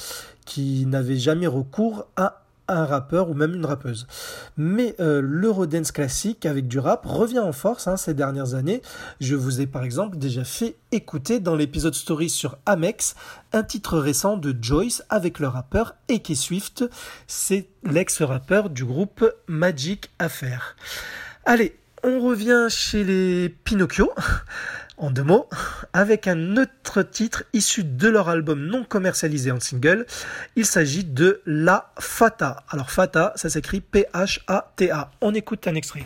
[0.46, 4.08] qui n'avaient jamais recours à un rappeur ou même une rappeuse.
[4.56, 8.82] Mais l'Eurodance classique avec du rap revient en force hein, ces dernières années.
[9.20, 13.16] Je vous ai par exemple déjà fait écouter dans l'épisode story sur Amex
[13.52, 16.86] un titre récent de Joyce avec le rappeur Eke Swift.
[17.28, 20.78] C'est l'ex-rappeur du groupe Magic Affair.
[21.44, 24.12] Allez, on revient chez les Pinocchio,
[24.98, 25.50] en deux mots,
[25.94, 30.06] avec un autre titre issu de leur album non commercialisé en single.
[30.56, 32.64] Il s'agit de La Fata.
[32.70, 35.12] Alors Fata, ça s'écrit P-H-A-T-A.
[35.22, 36.06] On écoute un extrait.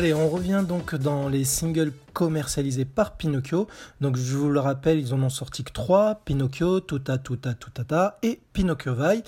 [0.00, 3.68] Allez, on revient donc dans les singles commercialisés par Pinocchio.
[4.00, 8.16] Donc je vous le rappelle, ils en ont sorti que trois, Pinocchio, Tuta Tuta Tutata
[8.22, 9.22] et Pinocchio Vai.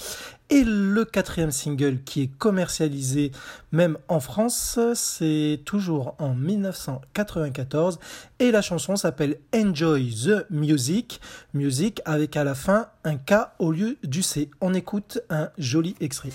[0.49, 3.33] Et le quatrième single qui est commercialisé
[3.71, 7.99] même en France, c'est toujours en 1994
[8.39, 11.21] et la chanson s'appelle Enjoy the Music,
[11.53, 14.51] music avec à la fin un K au lieu du C.
[14.63, 16.31] On écoute un joli extrait.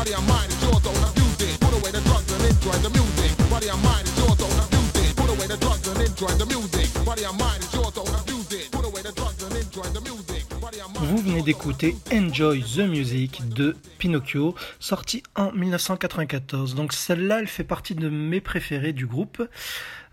[0.00, 1.60] Body and mind is yours, don't abuse it.
[1.60, 3.36] Put away the drugs and enjoy the music.
[3.50, 5.14] Body and mind is yours, don't abuse it.
[5.14, 7.04] Put away the drugs and enjoy the music.
[7.04, 8.70] Body and mind is yours, don't abuse it.
[8.70, 10.48] Put away the drugs and enjoy the music.
[10.58, 11.06] Body and mind.
[11.06, 16.74] Vous venez d'écouter Enjoy the Music de Pinocchio, sorti en 1994.
[16.74, 19.42] Donc celle-là, elle fait partie de mes préférés du groupe.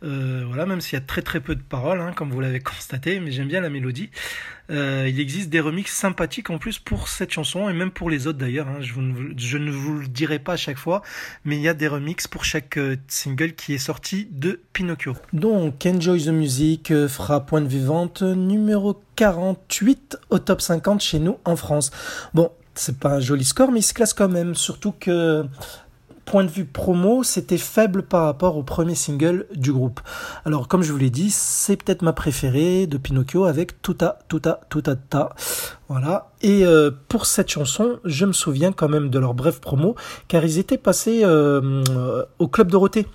[0.03, 2.59] Euh, voilà, même s'il y a très très peu de paroles, hein, comme vous l'avez
[2.61, 4.09] constaté, mais j'aime bien la mélodie.
[4.69, 8.27] Euh, il existe des remixes sympathiques en plus pour cette chanson et même pour les
[8.27, 8.67] autres d'ailleurs.
[8.67, 8.79] hein.
[8.81, 11.01] Je, ne vous- le dirai pas à chaque fois,
[11.45, 15.15] mais il y a des remixes pour chaque euh, single qui est sorti de Pinocchio.
[15.33, 21.37] Donc, Enjoy the Music fera point de vivante numéro 48 au top 50 chez nous
[21.45, 21.91] en France.
[22.33, 25.43] Bon, c'est pas un joli score, mais il se classe quand même, surtout que
[26.27, 30.01] point de vue promo, c'était faible par rapport au premier single du groupe.
[30.45, 34.59] Alors, comme je vous l'ai dit, c'est peut-être ma préférée de Pinocchio avec Tuta, Tuta,
[34.69, 35.29] Tuta, Ta.
[35.89, 36.31] Voilà.
[36.41, 39.95] Et euh, pour cette chanson, je me souviens quand même de leur bref promo,
[40.27, 43.07] car ils étaient passés euh, euh, au Club Dorothée.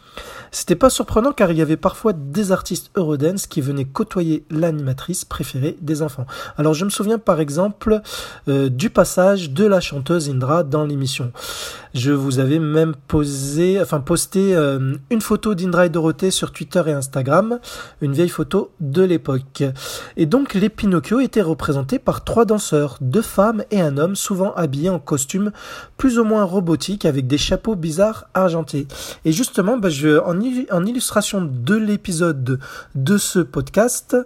[0.55, 5.25] C'était pas surprenant car il y avait parfois des artistes Eurodance qui venaient côtoyer l'animatrice
[5.25, 6.27] préférée des enfants.
[6.59, 8.03] Alors je me souviens par exemple
[8.47, 11.33] du passage de la chanteuse Indra dans l'émission.
[11.95, 16.83] Je vous avais même posé, enfin posté euh, une photo d'Indra et Dorothée sur Twitter
[16.87, 17.59] et Instagram,
[18.01, 19.63] une vieille photo de l'époque.
[20.17, 24.55] Et donc les Pinocchio étaient représentés par trois danseurs, deux femmes et un homme, souvent
[24.55, 25.53] habillés en costume
[25.99, 28.87] plus ou moins robotique avec des chapeaux bizarres argentés.
[29.27, 29.89] Et justement, bah,
[30.25, 32.59] en, il- en illustration de l'épisode de,
[32.95, 34.17] de ce podcast,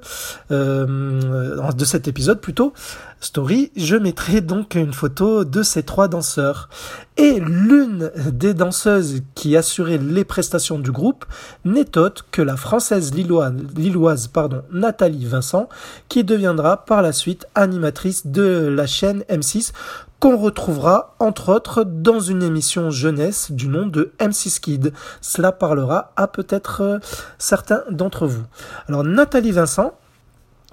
[0.52, 2.72] euh, de cet épisode plutôt,
[3.20, 6.68] story, je mettrai donc une photo de ces trois danseurs.
[7.16, 11.24] Et l'une des danseuses qui assurait les prestations du groupe
[11.64, 14.30] n'est autre que la française lilloise,
[14.70, 15.68] Nathalie Vincent,
[16.08, 19.72] qui deviendra par la suite animatrice de la chaîne M6
[20.20, 24.92] qu'on retrouvera entre autres dans une émission jeunesse du nom de M6 Kid.
[25.20, 26.98] Cela parlera à peut-être euh,
[27.38, 28.44] certains d'entre vous.
[28.88, 29.92] Alors Nathalie Vincent,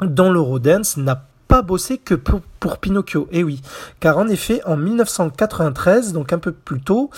[0.02, 2.42] dans l'Eurodance, n'a pas bossé que pour,
[2.80, 3.28] Pinocchio.
[3.34, 3.62] Et oui,
[4.00, 7.10] car en effet, en 1993, donc un peu plus tôt,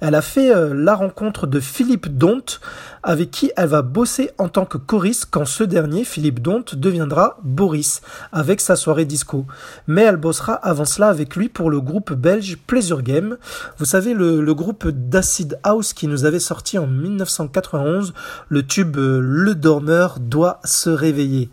[0.00, 2.60] elle a fait euh, la rencontre de Philippe Donte,
[3.04, 7.38] avec qui elle va bosser en tant que choriste quand ce dernier, Philippe Donte, deviendra
[7.44, 8.00] Boris,
[8.32, 9.46] avec sa soirée disco.
[9.86, 13.36] Mais elle bossera avant cela avec lui pour le groupe belge Pleasure Game.
[13.78, 18.14] Vous savez, le, le groupe d'Acid House qui nous avait sorti en 1991
[18.48, 21.50] le tube euh, Le Dormeur doit se réveiller.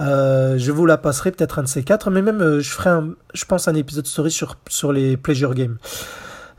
[0.00, 2.90] Euh, je vous la passerai peut-être un de ces quatre, mais même euh, je ferai,
[2.90, 5.76] un, je pense, un épisode story sur, sur les pleasure games.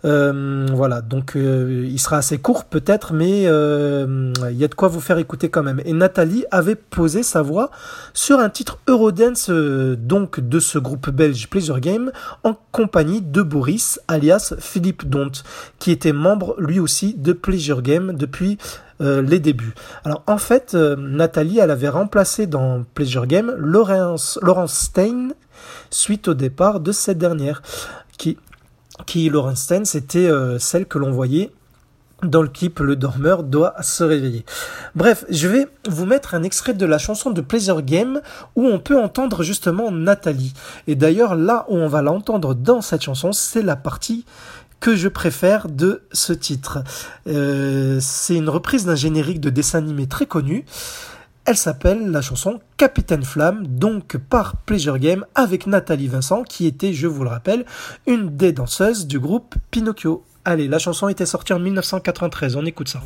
[0.06, 5.02] Euh, voilà, donc il sera assez court peut-être, mais il y a de quoi vous
[5.02, 5.82] faire écouter quand même.
[5.84, 7.70] Et Nathalie avait posé sa voix
[8.14, 12.14] sur un titre Eurodance, donc de ce groupe belge Pleasure Game,
[12.46, 15.32] en compagnie de Boris, alias Philippe Dont,
[15.80, 18.58] qui était membre lui aussi de Pleasure Game depuis
[19.02, 19.74] euh, les débuts.
[20.04, 25.30] Alors en fait, euh, Nathalie, elle avait remplacé dans Pleasure Game Laurence, Laurence Stein
[25.90, 27.62] suite au départ de cette dernière,
[28.18, 28.38] qui
[29.06, 31.52] qui, Laurence Stein, c'était euh, celle que l'on voyait
[32.24, 34.46] dans le clip Le dormeur doit se réveiller.
[34.96, 38.22] Bref, je vais vous mettre un extrait de la chanson de Pleasure Game
[38.56, 40.54] où on peut entendre justement Nathalie.
[40.88, 44.26] Et d'ailleurs, là où on va l'entendre dans cette chanson, c'est la partie
[44.80, 46.84] que je préfère de ce titre.
[47.28, 50.66] Euh, c'est une reprise d'un générique de dessin animé très connu.
[51.46, 56.94] Elle s'appelle la chanson Capitaine Flamme, donc par Pleasure Game avec Nathalie Vincent, qui était,
[56.94, 57.66] je vous le rappelle,
[58.06, 60.24] une des danseuses du groupe Pinocchio.
[60.46, 63.02] Allez, la chanson était sortie en 1993, on écoute ça.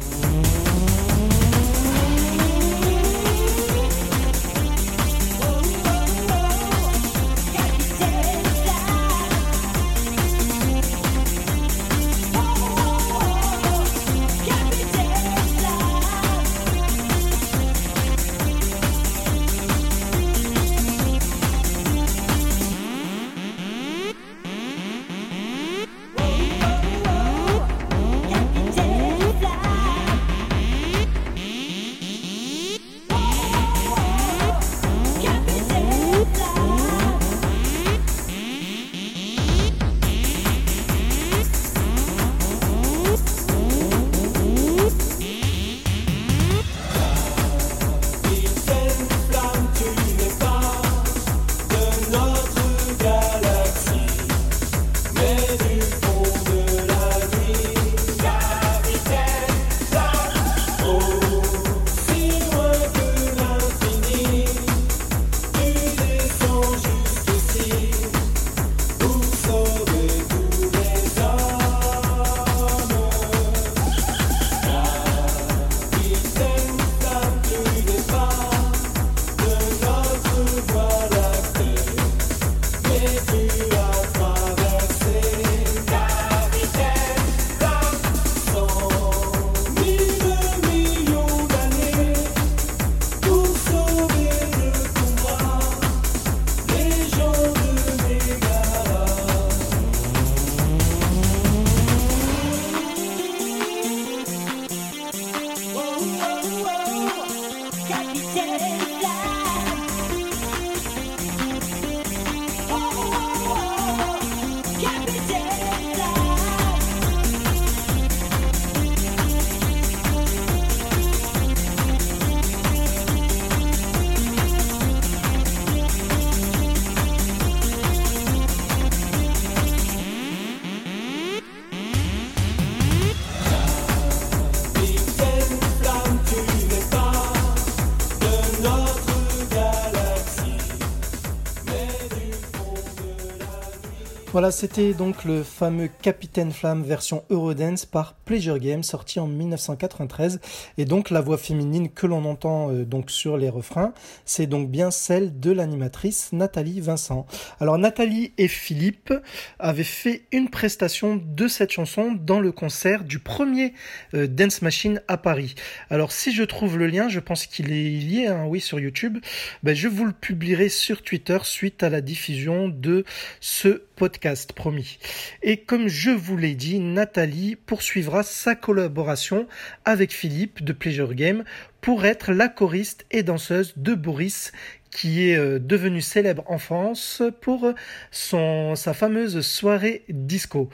[144.34, 150.39] Voilà, c'était donc le fameux Capitaine Flamme version Eurodance par Pleasure Games sorti en 1993
[150.78, 153.93] et donc la voix féminine que l'on entend euh, donc sur les refrains,
[154.26, 157.26] c'est donc bien celle de l'animatrice Nathalie Vincent.
[157.59, 159.13] Alors Nathalie et Philippe
[159.59, 163.74] avaient fait une prestation de cette chanson dans le concert du premier
[164.13, 165.55] euh, Dance Machine à Paris.
[165.89, 169.17] Alors si je trouve le lien, je pense qu'il est lié, hein, oui, sur YouTube,
[169.63, 173.05] ben, je vous le publierai sur Twitter suite à la diffusion de
[173.39, 174.97] ce podcast, promis.
[175.41, 179.47] Et comme je vous l'ai dit, Nathalie poursuivra sa collaboration
[179.86, 181.43] avec Philippe de Pleasure Game
[181.82, 184.51] pour être la choriste et danseuse de Boris
[184.93, 187.73] qui est euh, devenu célèbre en France pour
[188.11, 190.69] sa fameuse soirée disco.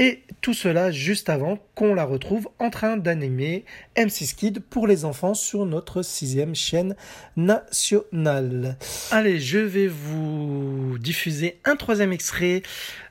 [0.00, 3.64] Et tout cela juste avant qu'on la retrouve en train d'animer
[3.96, 6.94] M6 Kid pour les enfants sur notre sixième chaîne
[7.36, 8.76] nationale.
[9.10, 12.62] Allez, je vais vous diffuser un troisième extrait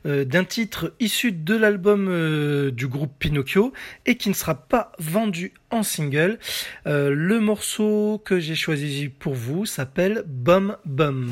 [0.06, 3.74] euh, d'un titre issu de l'album euh, du groupe Pinocchio
[4.06, 6.40] et qui ne sera pas vendu en single.
[6.86, 11.32] Euh, le morceau que j'ai choisi pour vous s'appelle Bum Bum.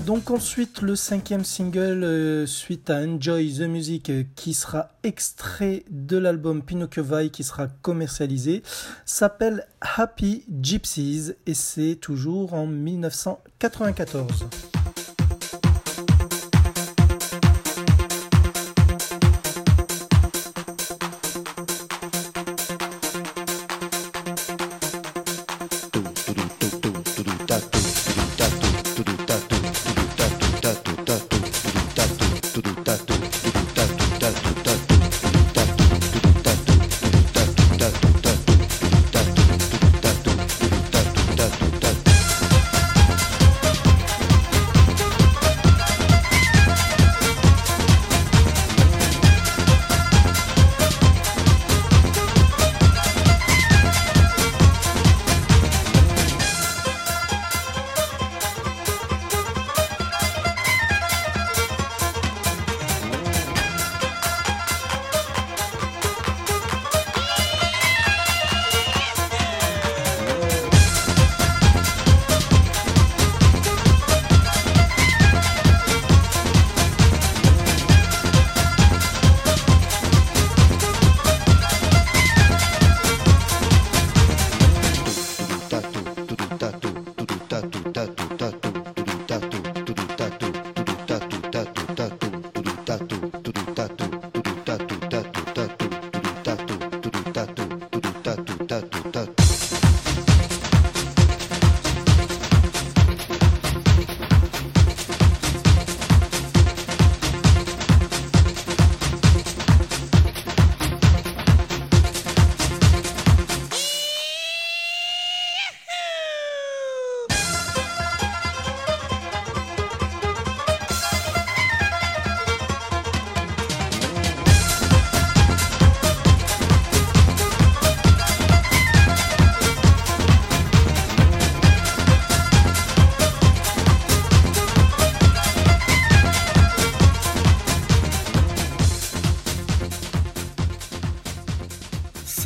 [0.00, 5.84] Donc ensuite le cinquième single euh, suite à Enjoy the Music euh, qui sera extrait
[5.90, 8.62] de l'album Pinocchio Vai qui sera commercialisé
[9.04, 14.46] s'appelle Happy Gypsies et c'est toujours en 1994.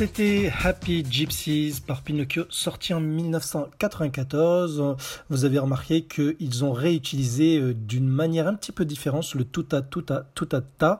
[0.05, 4.97] C'était Happy Gypsies par Pinocchio, sorti en 1994.
[5.29, 9.65] Vous avez remarqué qu'ils ont réutilisé euh, d'une manière un petit peu différente le tout
[9.71, 10.99] à tout à tout à ta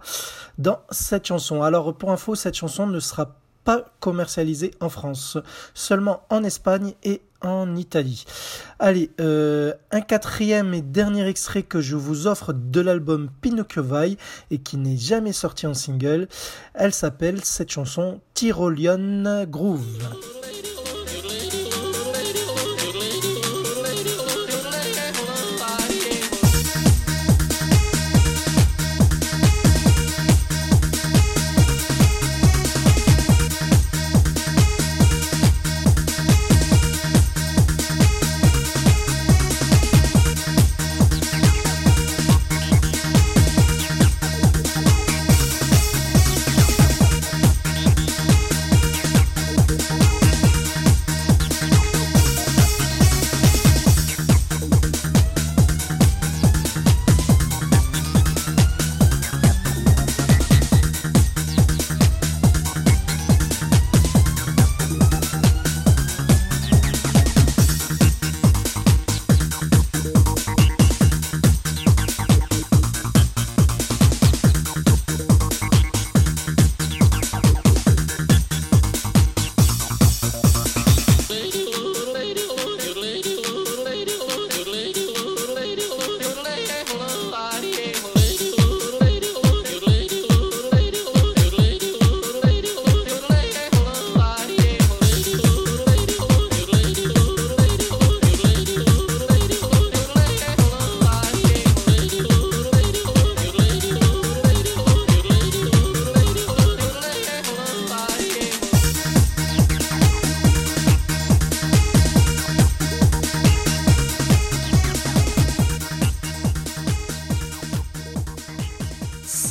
[0.58, 1.64] dans cette chanson.
[1.64, 3.43] Alors pour info, cette chanson ne sera pas
[4.00, 5.38] commercialisée en France,
[5.74, 8.26] seulement en Espagne et en Italie.
[8.80, 14.18] Allez, euh, un quatrième et dernier extrait que je vous offre de l'album Pinocchio Vai
[14.50, 16.28] et qui n'est jamais sorti en single.
[16.74, 20.00] Elle s'appelle cette chanson Tyrolean Groove.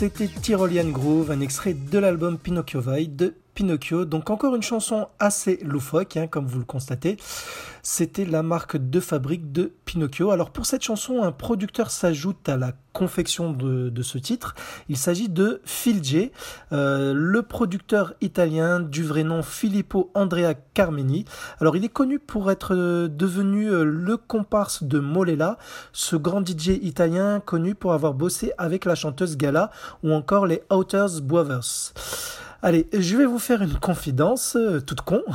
[0.03, 4.05] C'était Tyrolean Groove, un extrait de l'album Pinocchio Vai de Pinocchio.
[4.05, 7.17] Donc encore une chanson assez loufoque, hein, comme vous le constatez.
[7.83, 10.31] C'était la marque de fabrique de Pinocchio.
[10.31, 14.55] Alors pour cette chanson, un producteur s'ajoute à la confection de, ce titre.
[14.89, 16.31] Il s'agit de J,
[16.73, 21.25] euh, le producteur italien du vrai nom Filippo Andrea Carmeni.
[21.61, 25.59] Alors il est connu pour être euh, devenu euh, le comparse de Molela,
[25.93, 29.71] ce grand DJ italien connu pour avoir bossé avec la chanteuse Gala
[30.03, 31.93] ou encore les Outers Brothers.
[32.65, 35.21] Allez, je vais vous faire une confidence, euh, toute con.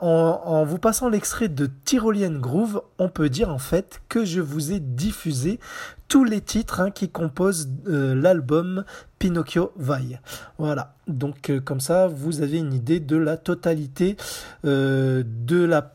[0.00, 4.72] En, vous passant l'extrait de Tyrolean Groove, on peut dire en fait que je vous
[4.72, 5.58] ai diffusé
[6.08, 8.84] tous les titres hein, qui composent euh, l'album
[9.18, 10.20] Pinocchio Vai.
[10.58, 14.16] Voilà, donc euh, comme ça, vous avez une idée de la totalité
[14.64, 15.94] de, la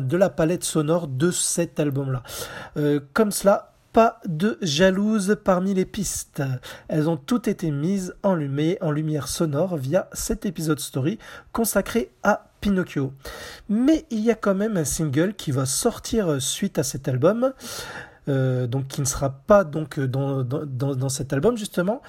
[0.00, 2.22] de la palette sonore de cet album-là.
[3.12, 6.42] Comme cela, pas de jalouses parmi les pistes.
[6.88, 11.18] Elles ont toutes été mises en lumière, en lumière sonore via cet épisode story
[11.52, 13.12] consacré à Pinocchio.
[13.68, 17.52] Mais il y a quand même un single qui va sortir suite à cet album,
[18.28, 22.02] euh, donc qui ne sera pas dans cet album justement.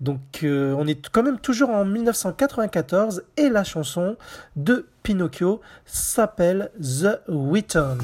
[0.00, 4.16] Donc euh, on est quand même toujours en 1994 et la chanson
[4.56, 7.98] de Pinocchio s'appelle The Return.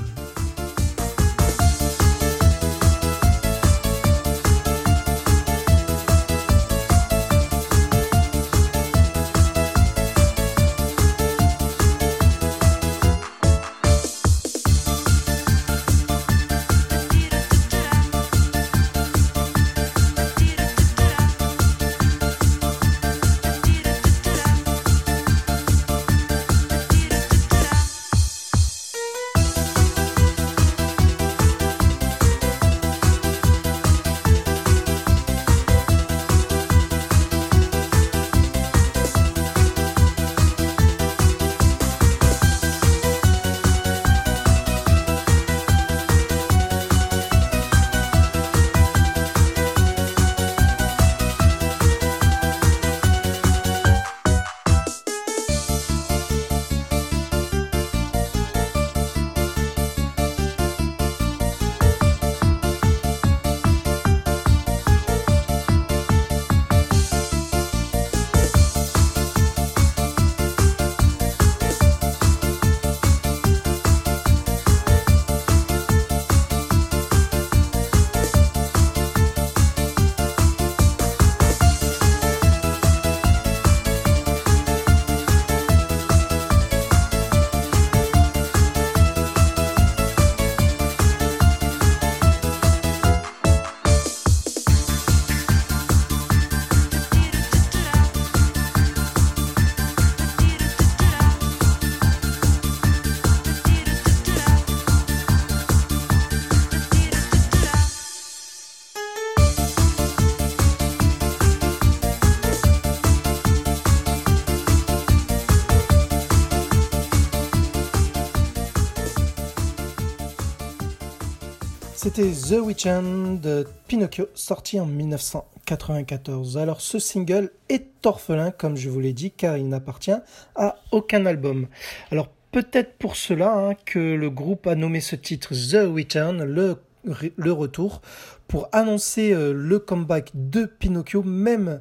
[122.21, 126.59] The Weeknd de Pinocchio, sorti en 1994.
[126.59, 130.13] Alors ce single est orphelin, comme je vous l'ai dit, car il n'appartient
[130.55, 131.67] à aucun album.
[132.11, 136.77] Alors peut-être pour cela hein, que le groupe a nommé ce titre The Return, le,
[137.05, 138.03] le retour,
[138.49, 141.81] pour annoncer euh, le comeback de Pinocchio, même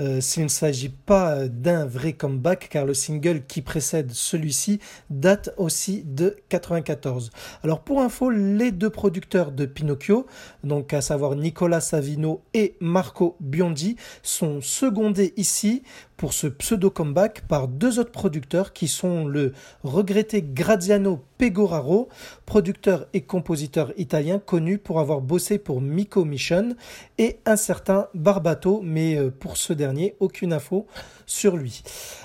[0.00, 4.80] euh, s'il ne s'agit pas d'un vrai comeback, car le single qui précède celui-ci
[5.10, 7.30] date aussi de 94.
[7.62, 10.26] Alors pour info, les deux producteurs de Pinocchio,
[10.62, 15.82] donc à savoir Nicolas Savino et Marco Biondi, sont secondés ici
[16.16, 19.52] pour ce pseudo comeback par deux autres producteurs qui sont le
[19.82, 22.08] regretté Graziano Pegoraro,
[22.46, 26.76] producteur et compositeur italien connu pour avoir bossé pour Miko Mission,
[27.18, 30.86] et un certain Barbato, mais euh, pour ce dernier, aucune info
[31.26, 31.82] sur lui.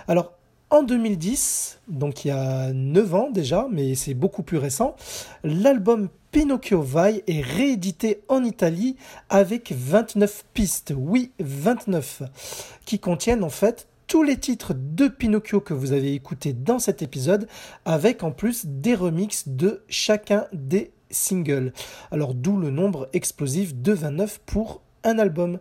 [0.08, 0.39] Alors
[0.70, 4.96] en 2010, donc il y a 9 ans déjà, mais c'est beaucoup plus récent,
[5.44, 8.96] l'album Pinocchio Vai est réédité en Italie
[9.30, 12.24] avec 29 pistes, oui 29,
[12.86, 17.02] qui contiennent en fait tous les titres de Pinocchio que vous avez écoutés dans cet
[17.02, 17.48] épisode,
[17.86, 21.74] avec en plus des remixes de chacun des singles.
[22.12, 25.60] Alors d'où le nombre explosif de 29 pour un album.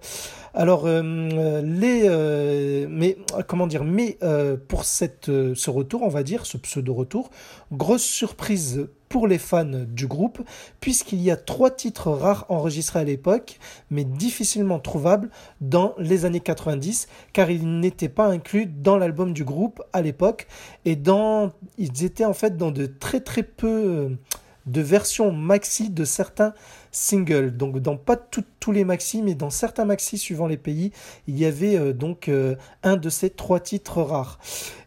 [0.55, 3.16] Alors, euh, les, euh, mais
[3.47, 7.30] comment dire, mais euh, pour ce retour, on va dire, ce pseudo-retour,
[7.72, 10.43] grosse surprise pour les fans du groupe,
[10.80, 13.59] puisqu'il y a trois titres rares enregistrés à l'époque,
[13.91, 15.30] mais difficilement trouvables
[15.61, 20.47] dans les années 90, car ils n'étaient pas inclus dans l'album du groupe à l'époque,
[20.84, 24.11] et dans, ils étaient en fait dans de très très peu
[24.68, 26.53] de versions maxi de certains
[26.93, 27.57] singles.
[27.57, 30.93] Donc dans pas tous les maxi, mais dans certains maxi suivant les pays,
[31.26, 34.39] il y avait euh, donc euh, un de ces trois titres rares.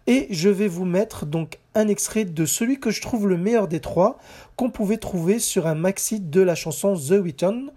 [0.07, 3.67] Et je vais vous mettre donc un extrait de celui que je trouve le meilleur
[3.67, 4.17] des trois,
[4.55, 7.71] qu'on pouvait trouver sur un maxi de la chanson The Return,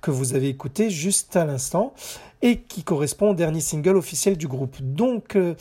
[0.00, 1.94] que vous avez écouté juste à l'instant,
[2.42, 4.76] et qui correspond au dernier single officiel du groupe.
[4.80, 5.54] Donc euh,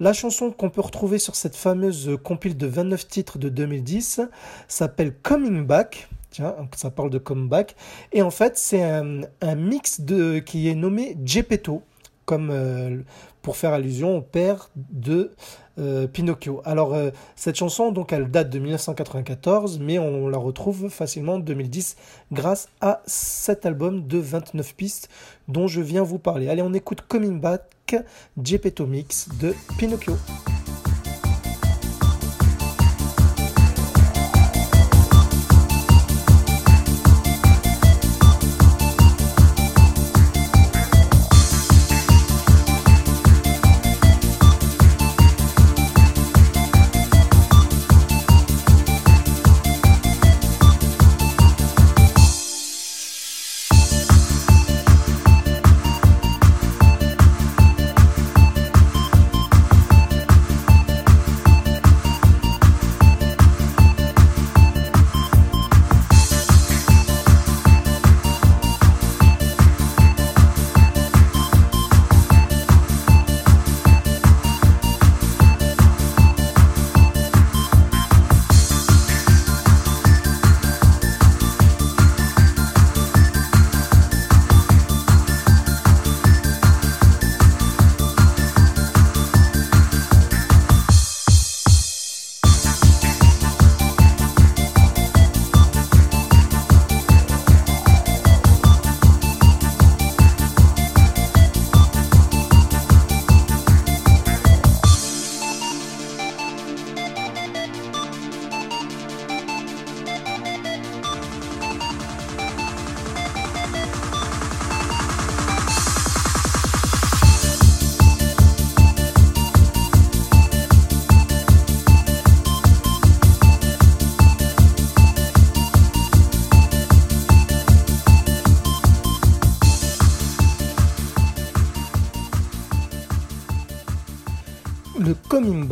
[0.00, 4.22] la chanson qu'on peut retrouver sur cette fameuse compile de 29 titres de 2010
[4.66, 6.08] s'appelle Coming Back.
[6.32, 7.76] Tiens, ça parle de comeback.
[8.12, 9.20] Et en fait, c'est un,
[9.54, 11.82] mix de, qui est nommé Geppetto,
[12.24, 13.02] comme euh,
[13.42, 15.32] pour faire allusion au père de
[15.78, 16.62] euh, Pinocchio.
[16.64, 21.38] Alors, euh, cette chanson, donc, elle date de 1994, mais on la retrouve facilement en
[21.38, 21.96] 2010
[22.32, 25.10] grâce à cet album de 29 pistes
[25.48, 26.48] dont je viens vous parler.
[26.48, 27.96] Allez, on écoute Coming Back,
[28.42, 30.16] Geppetto Mix de Pinocchio.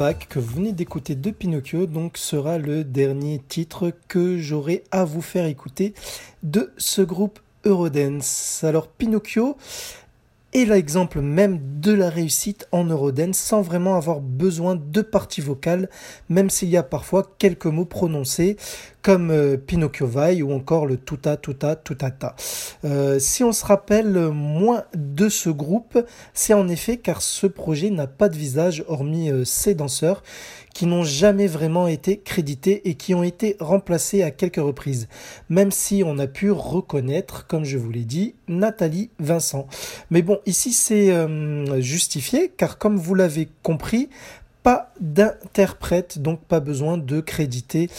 [0.00, 5.20] Que vous venez d'écouter de Pinocchio donc sera le dernier titre que j'aurai à vous
[5.20, 5.92] faire écouter
[6.42, 8.64] de ce groupe Eurodance.
[8.64, 9.58] Alors Pinocchio
[10.52, 15.88] est l'exemple même de la réussite en Eurodance sans vraiment avoir besoin de partie vocale,
[16.28, 18.56] même s'il y a parfois quelques mots prononcés
[19.02, 22.34] comme euh, Pinocchio Vai ou encore le tuta tuta tutata.
[22.84, 25.98] Euh, si on se rappelle moins de ce groupe,
[26.34, 30.22] c'est en effet car ce projet n'a pas de visage hormis euh, ses danseurs
[30.80, 35.08] qui n'ont jamais vraiment été crédités et qui ont été remplacés à quelques reprises,
[35.50, 39.66] même si on a pu reconnaître, comme je vous l'ai dit, Nathalie Vincent.
[40.10, 44.08] Mais bon, ici c'est euh, justifié car comme vous l'avez compris,
[44.62, 47.90] pas d'interprète, donc pas besoin de créditer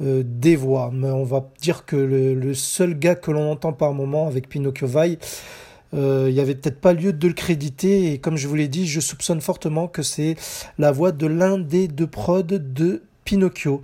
[0.00, 0.90] euh, des voix.
[0.92, 4.48] Mais on va dire que le, le seul gars que l'on entend par moment avec
[4.48, 5.16] Pinocchio Vai, euh,
[5.94, 8.86] il y avait peut-être pas lieu de le créditer et comme je vous l'ai dit,
[8.86, 10.36] je soupçonne fortement que c'est
[10.78, 13.82] la voix de l'un des deux prods de Pinocchio.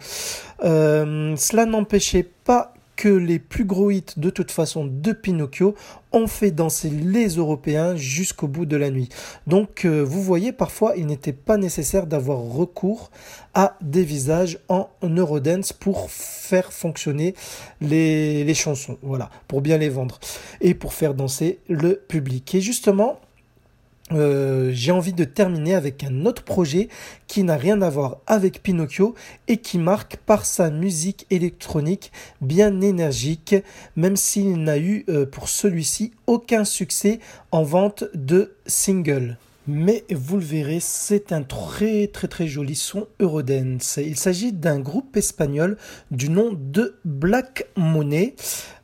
[0.62, 5.74] Euh, cela n'empêchait pas que les plus gros hits de toute façon de Pinocchio
[6.12, 9.08] ont fait danser les Européens jusqu'au bout de la nuit.
[9.46, 13.10] Donc euh, vous voyez, parfois il n'était pas nécessaire d'avoir recours
[13.54, 17.34] à des visages en Eurodance pour faire fonctionner
[17.80, 20.20] les, les chansons, voilà, pour bien les vendre
[20.60, 22.54] et pour faire danser le public.
[22.54, 23.18] Et justement,
[24.12, 26.88] euh, j'ai envie de terminer avec un autre projet
[27.26, 29.14] qui n'a rien à voir avec Pinocchio
[29.48, 33.54] et qui marque par sa musique électronique bien énergique,
[33.96, 37.20] même s'il n'a eu euh, pour celui-ci aucun succès
[37.52, 39.36] en vente de singles.
[39.66, 43.98] Mais vous le verrez, c'est un très très très joli son Eurodance.
[44.02, 45.76] Il s'agit d'un groupe espagnol
[46.10, 48.34] du nom de Black Money,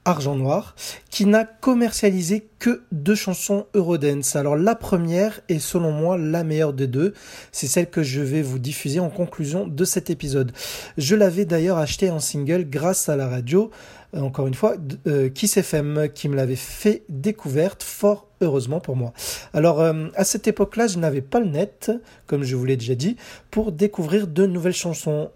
[0.07, 0.74] argent noir,
[1.11, 4.36] qui n'a commercialisé que deux chansons Eurodance.
[4.36, 7.12] Alors la première est selon moi la meilleure des deux.
[7.52, 10.52] C'est celle que je vais vous diffuser en conclusion de cet épisode.
[10.96, 13.70] Je l'avais d'ailleurs acheté en single grâce à la radio,
[14.14, 14.76] euh, encore une fois,
[15.07, 19.12] euh, Kiss FM, qui me l'avait fait découverte fort heureusement pour moi.
[19.52, 21.90] Alors euh, à cette époque-là, je n'avais pas le net,
[22.26, 23.16] comme je vous l'ai déjà dit,
[23.50, 25.30] pour découvrir de nouvelles chansons.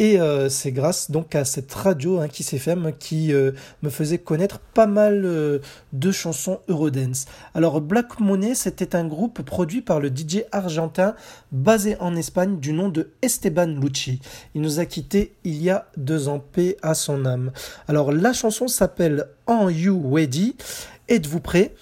[0.00, 4.88] Et euh, c'est grâce donc à cette radio hein, qui euh, me faisait connaître pas
[4.88, 5.60] mal euh,
[5.92, 7.26] de chansons Eurodance.
[7.54, 11.14] Alors Black Money, c'était un groupe produit par le DJ argentin
[11.52, 14.20] basé en Espagne du nom de Esteban Lucci.
[14.56, 17.52] Il nous a quittés il y a deux ans, paix à son âme.
[17.86, 20.56] Alors la chanson s'appelle En You Ready.
[21.08, 21.72] Êtes-vous prêt?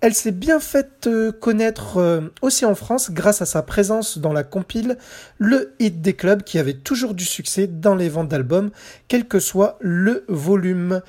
[0.00, 4.32] Elle s'est bien faite euh, connaître euh, aussi en France grâce à sa présence dans
[4.32, 4.96] la compile
[5.38, 8.70] Le Hit des clubs qui avait toujours du succès dans les ventes d'albums,
[9.08, 11.02] quel que soit le volume.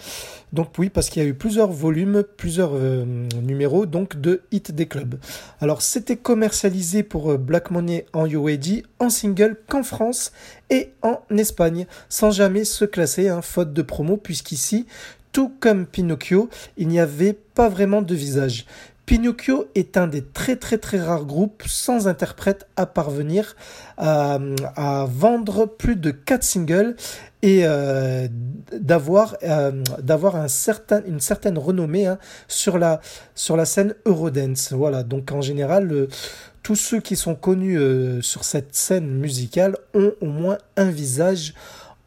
[0.53, 3.05] Donc oui, parce qu'il y a eu plusieurs volumes, plusieurs euh,
[3.41, 5.19] numéros donc de Hit des clubs.
[5.61, 10.31] Alors c'était commercialisé pour Black Money en UAD en single qu'en France
[10.71, 14.85] et en Espagne, sans jamais se classer, hein, faute de promo, puisqu'ici
[15.31, 18.65] tout comme Pinocchio, il n'y avait pas vraiment de visage.
[19.09, 23.55] Pinocchio est un des très très très rares groupes sans interprète à parvenir
[23.97, 24.37] à,
[25.09, 26.95] vendre plus de 4 singles
[27.41, 28.27] et euh,
[28.71, 29.71] d'avoir euh,
[31.07, 32.99] une certaine renommée hein, sur la
[33.65, 34.73] scène Eurodance.
[34.73, 36.07] Voilà, donc en général euh,
[36.61, 37.79] tous ceux qui sont connus
[38.21, 41.55] sur cette scène musicale ont au moins un visage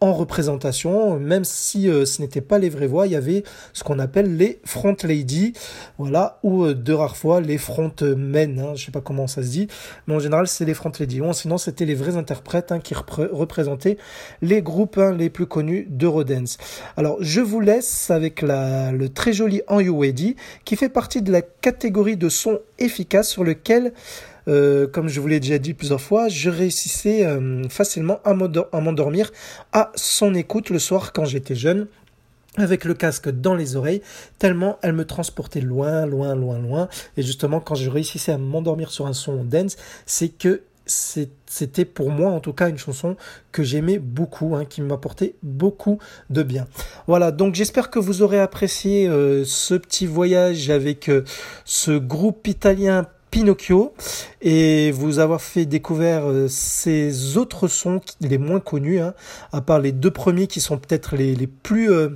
[0.02, 3.84] en représentation, même si euh, ce n'était pas les vraies voix, il y avait ce
[3.84, 5.52] qu'on appelle les front lady,
[5.96, 9.42] voilà, ou euh, de rares fois les front men, hein, je sais pas comment ça
[9.42, 9.68] se dit,
[10.06, 11.20] mais en général c'est les front lady.
[11.20, 13.96] Bon, sinon c'était les vrais interprètes hein, qui repré- représentaient
[14.42, 16.58] les groupes hein, les plus connus d'Eurodance.
[16.96, 20.02] Alors je vous laisse avec le très joli En You
[20.64, 23.92] qui fait partie de la catégorie de son efficace sur lequel
[24.48, 28.68] euh, comme je vous l'ai déjà dit plusieurs fois, je réussissais euh, facilement à m'endor-
[28.72, 29.30] à m'endormir
[29.72, 31.86] à son écoute le soir quand j'étais jeune
[32.56, 34.02] avec le casque dans les oreilles,
[34.38, 36.88] tellement elle me transportait loin, loin, loin, loin.
[37.16, 42.10] Et justement, quand je réussissais à m'endormir sur un son dance, c'est que c'était pour
[42.10, 43.16] moi en tout cas une chanson
[43.52, 45.98] que j'aimais beaucoup, hein, qui m'apportait beaucoup
[46.28, 46.66] de bien.
[47.06, 51.24] Voilà, donc j'espère que vous aurez apprécié euh, ce petit voyage avec euh,
[51.64, 53.94] ce groupe italien Pinocchio
[54.42, 59.14] et vous avoir fait découvrir euh, ces autres sons les moins connus, hein,
[59.52, 62.10] à part les deux premiers qui sont peut-être les, les plus euh,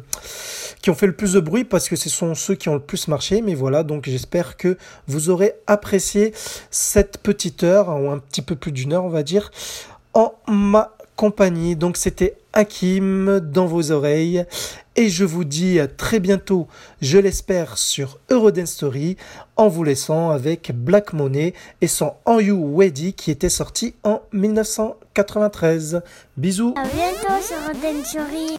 [0.82, 2.80] qui ont fait le plus de bruit parce que ce sont ceux qui ont le
[2.80, 3.40] plus marché.
[3.40, 4.76] Mais voilà, donc j'espère que
[5.08, 6.34] vous aurez apprécié
[6.70, 9.50] cette petite heure ou un petit peu plus d'une heure, on va dire,
[10.12, 11.76] en ma compagnie.
[11.76, 14.44] Donc c'était Hakim dans vos oreilles.
[14.98, 16.68] Et je vous dis à très bientôt,
[17.02, 19.18] je l'espère, sur Eurodance Story,
[19.56, 21.52] en vous laissant avec Black Money
[21.82, 26.00] et son En You Ready qui était sorti en 1993.
[26.38, 28.56] Bisous À bientôt sur Rodent Story.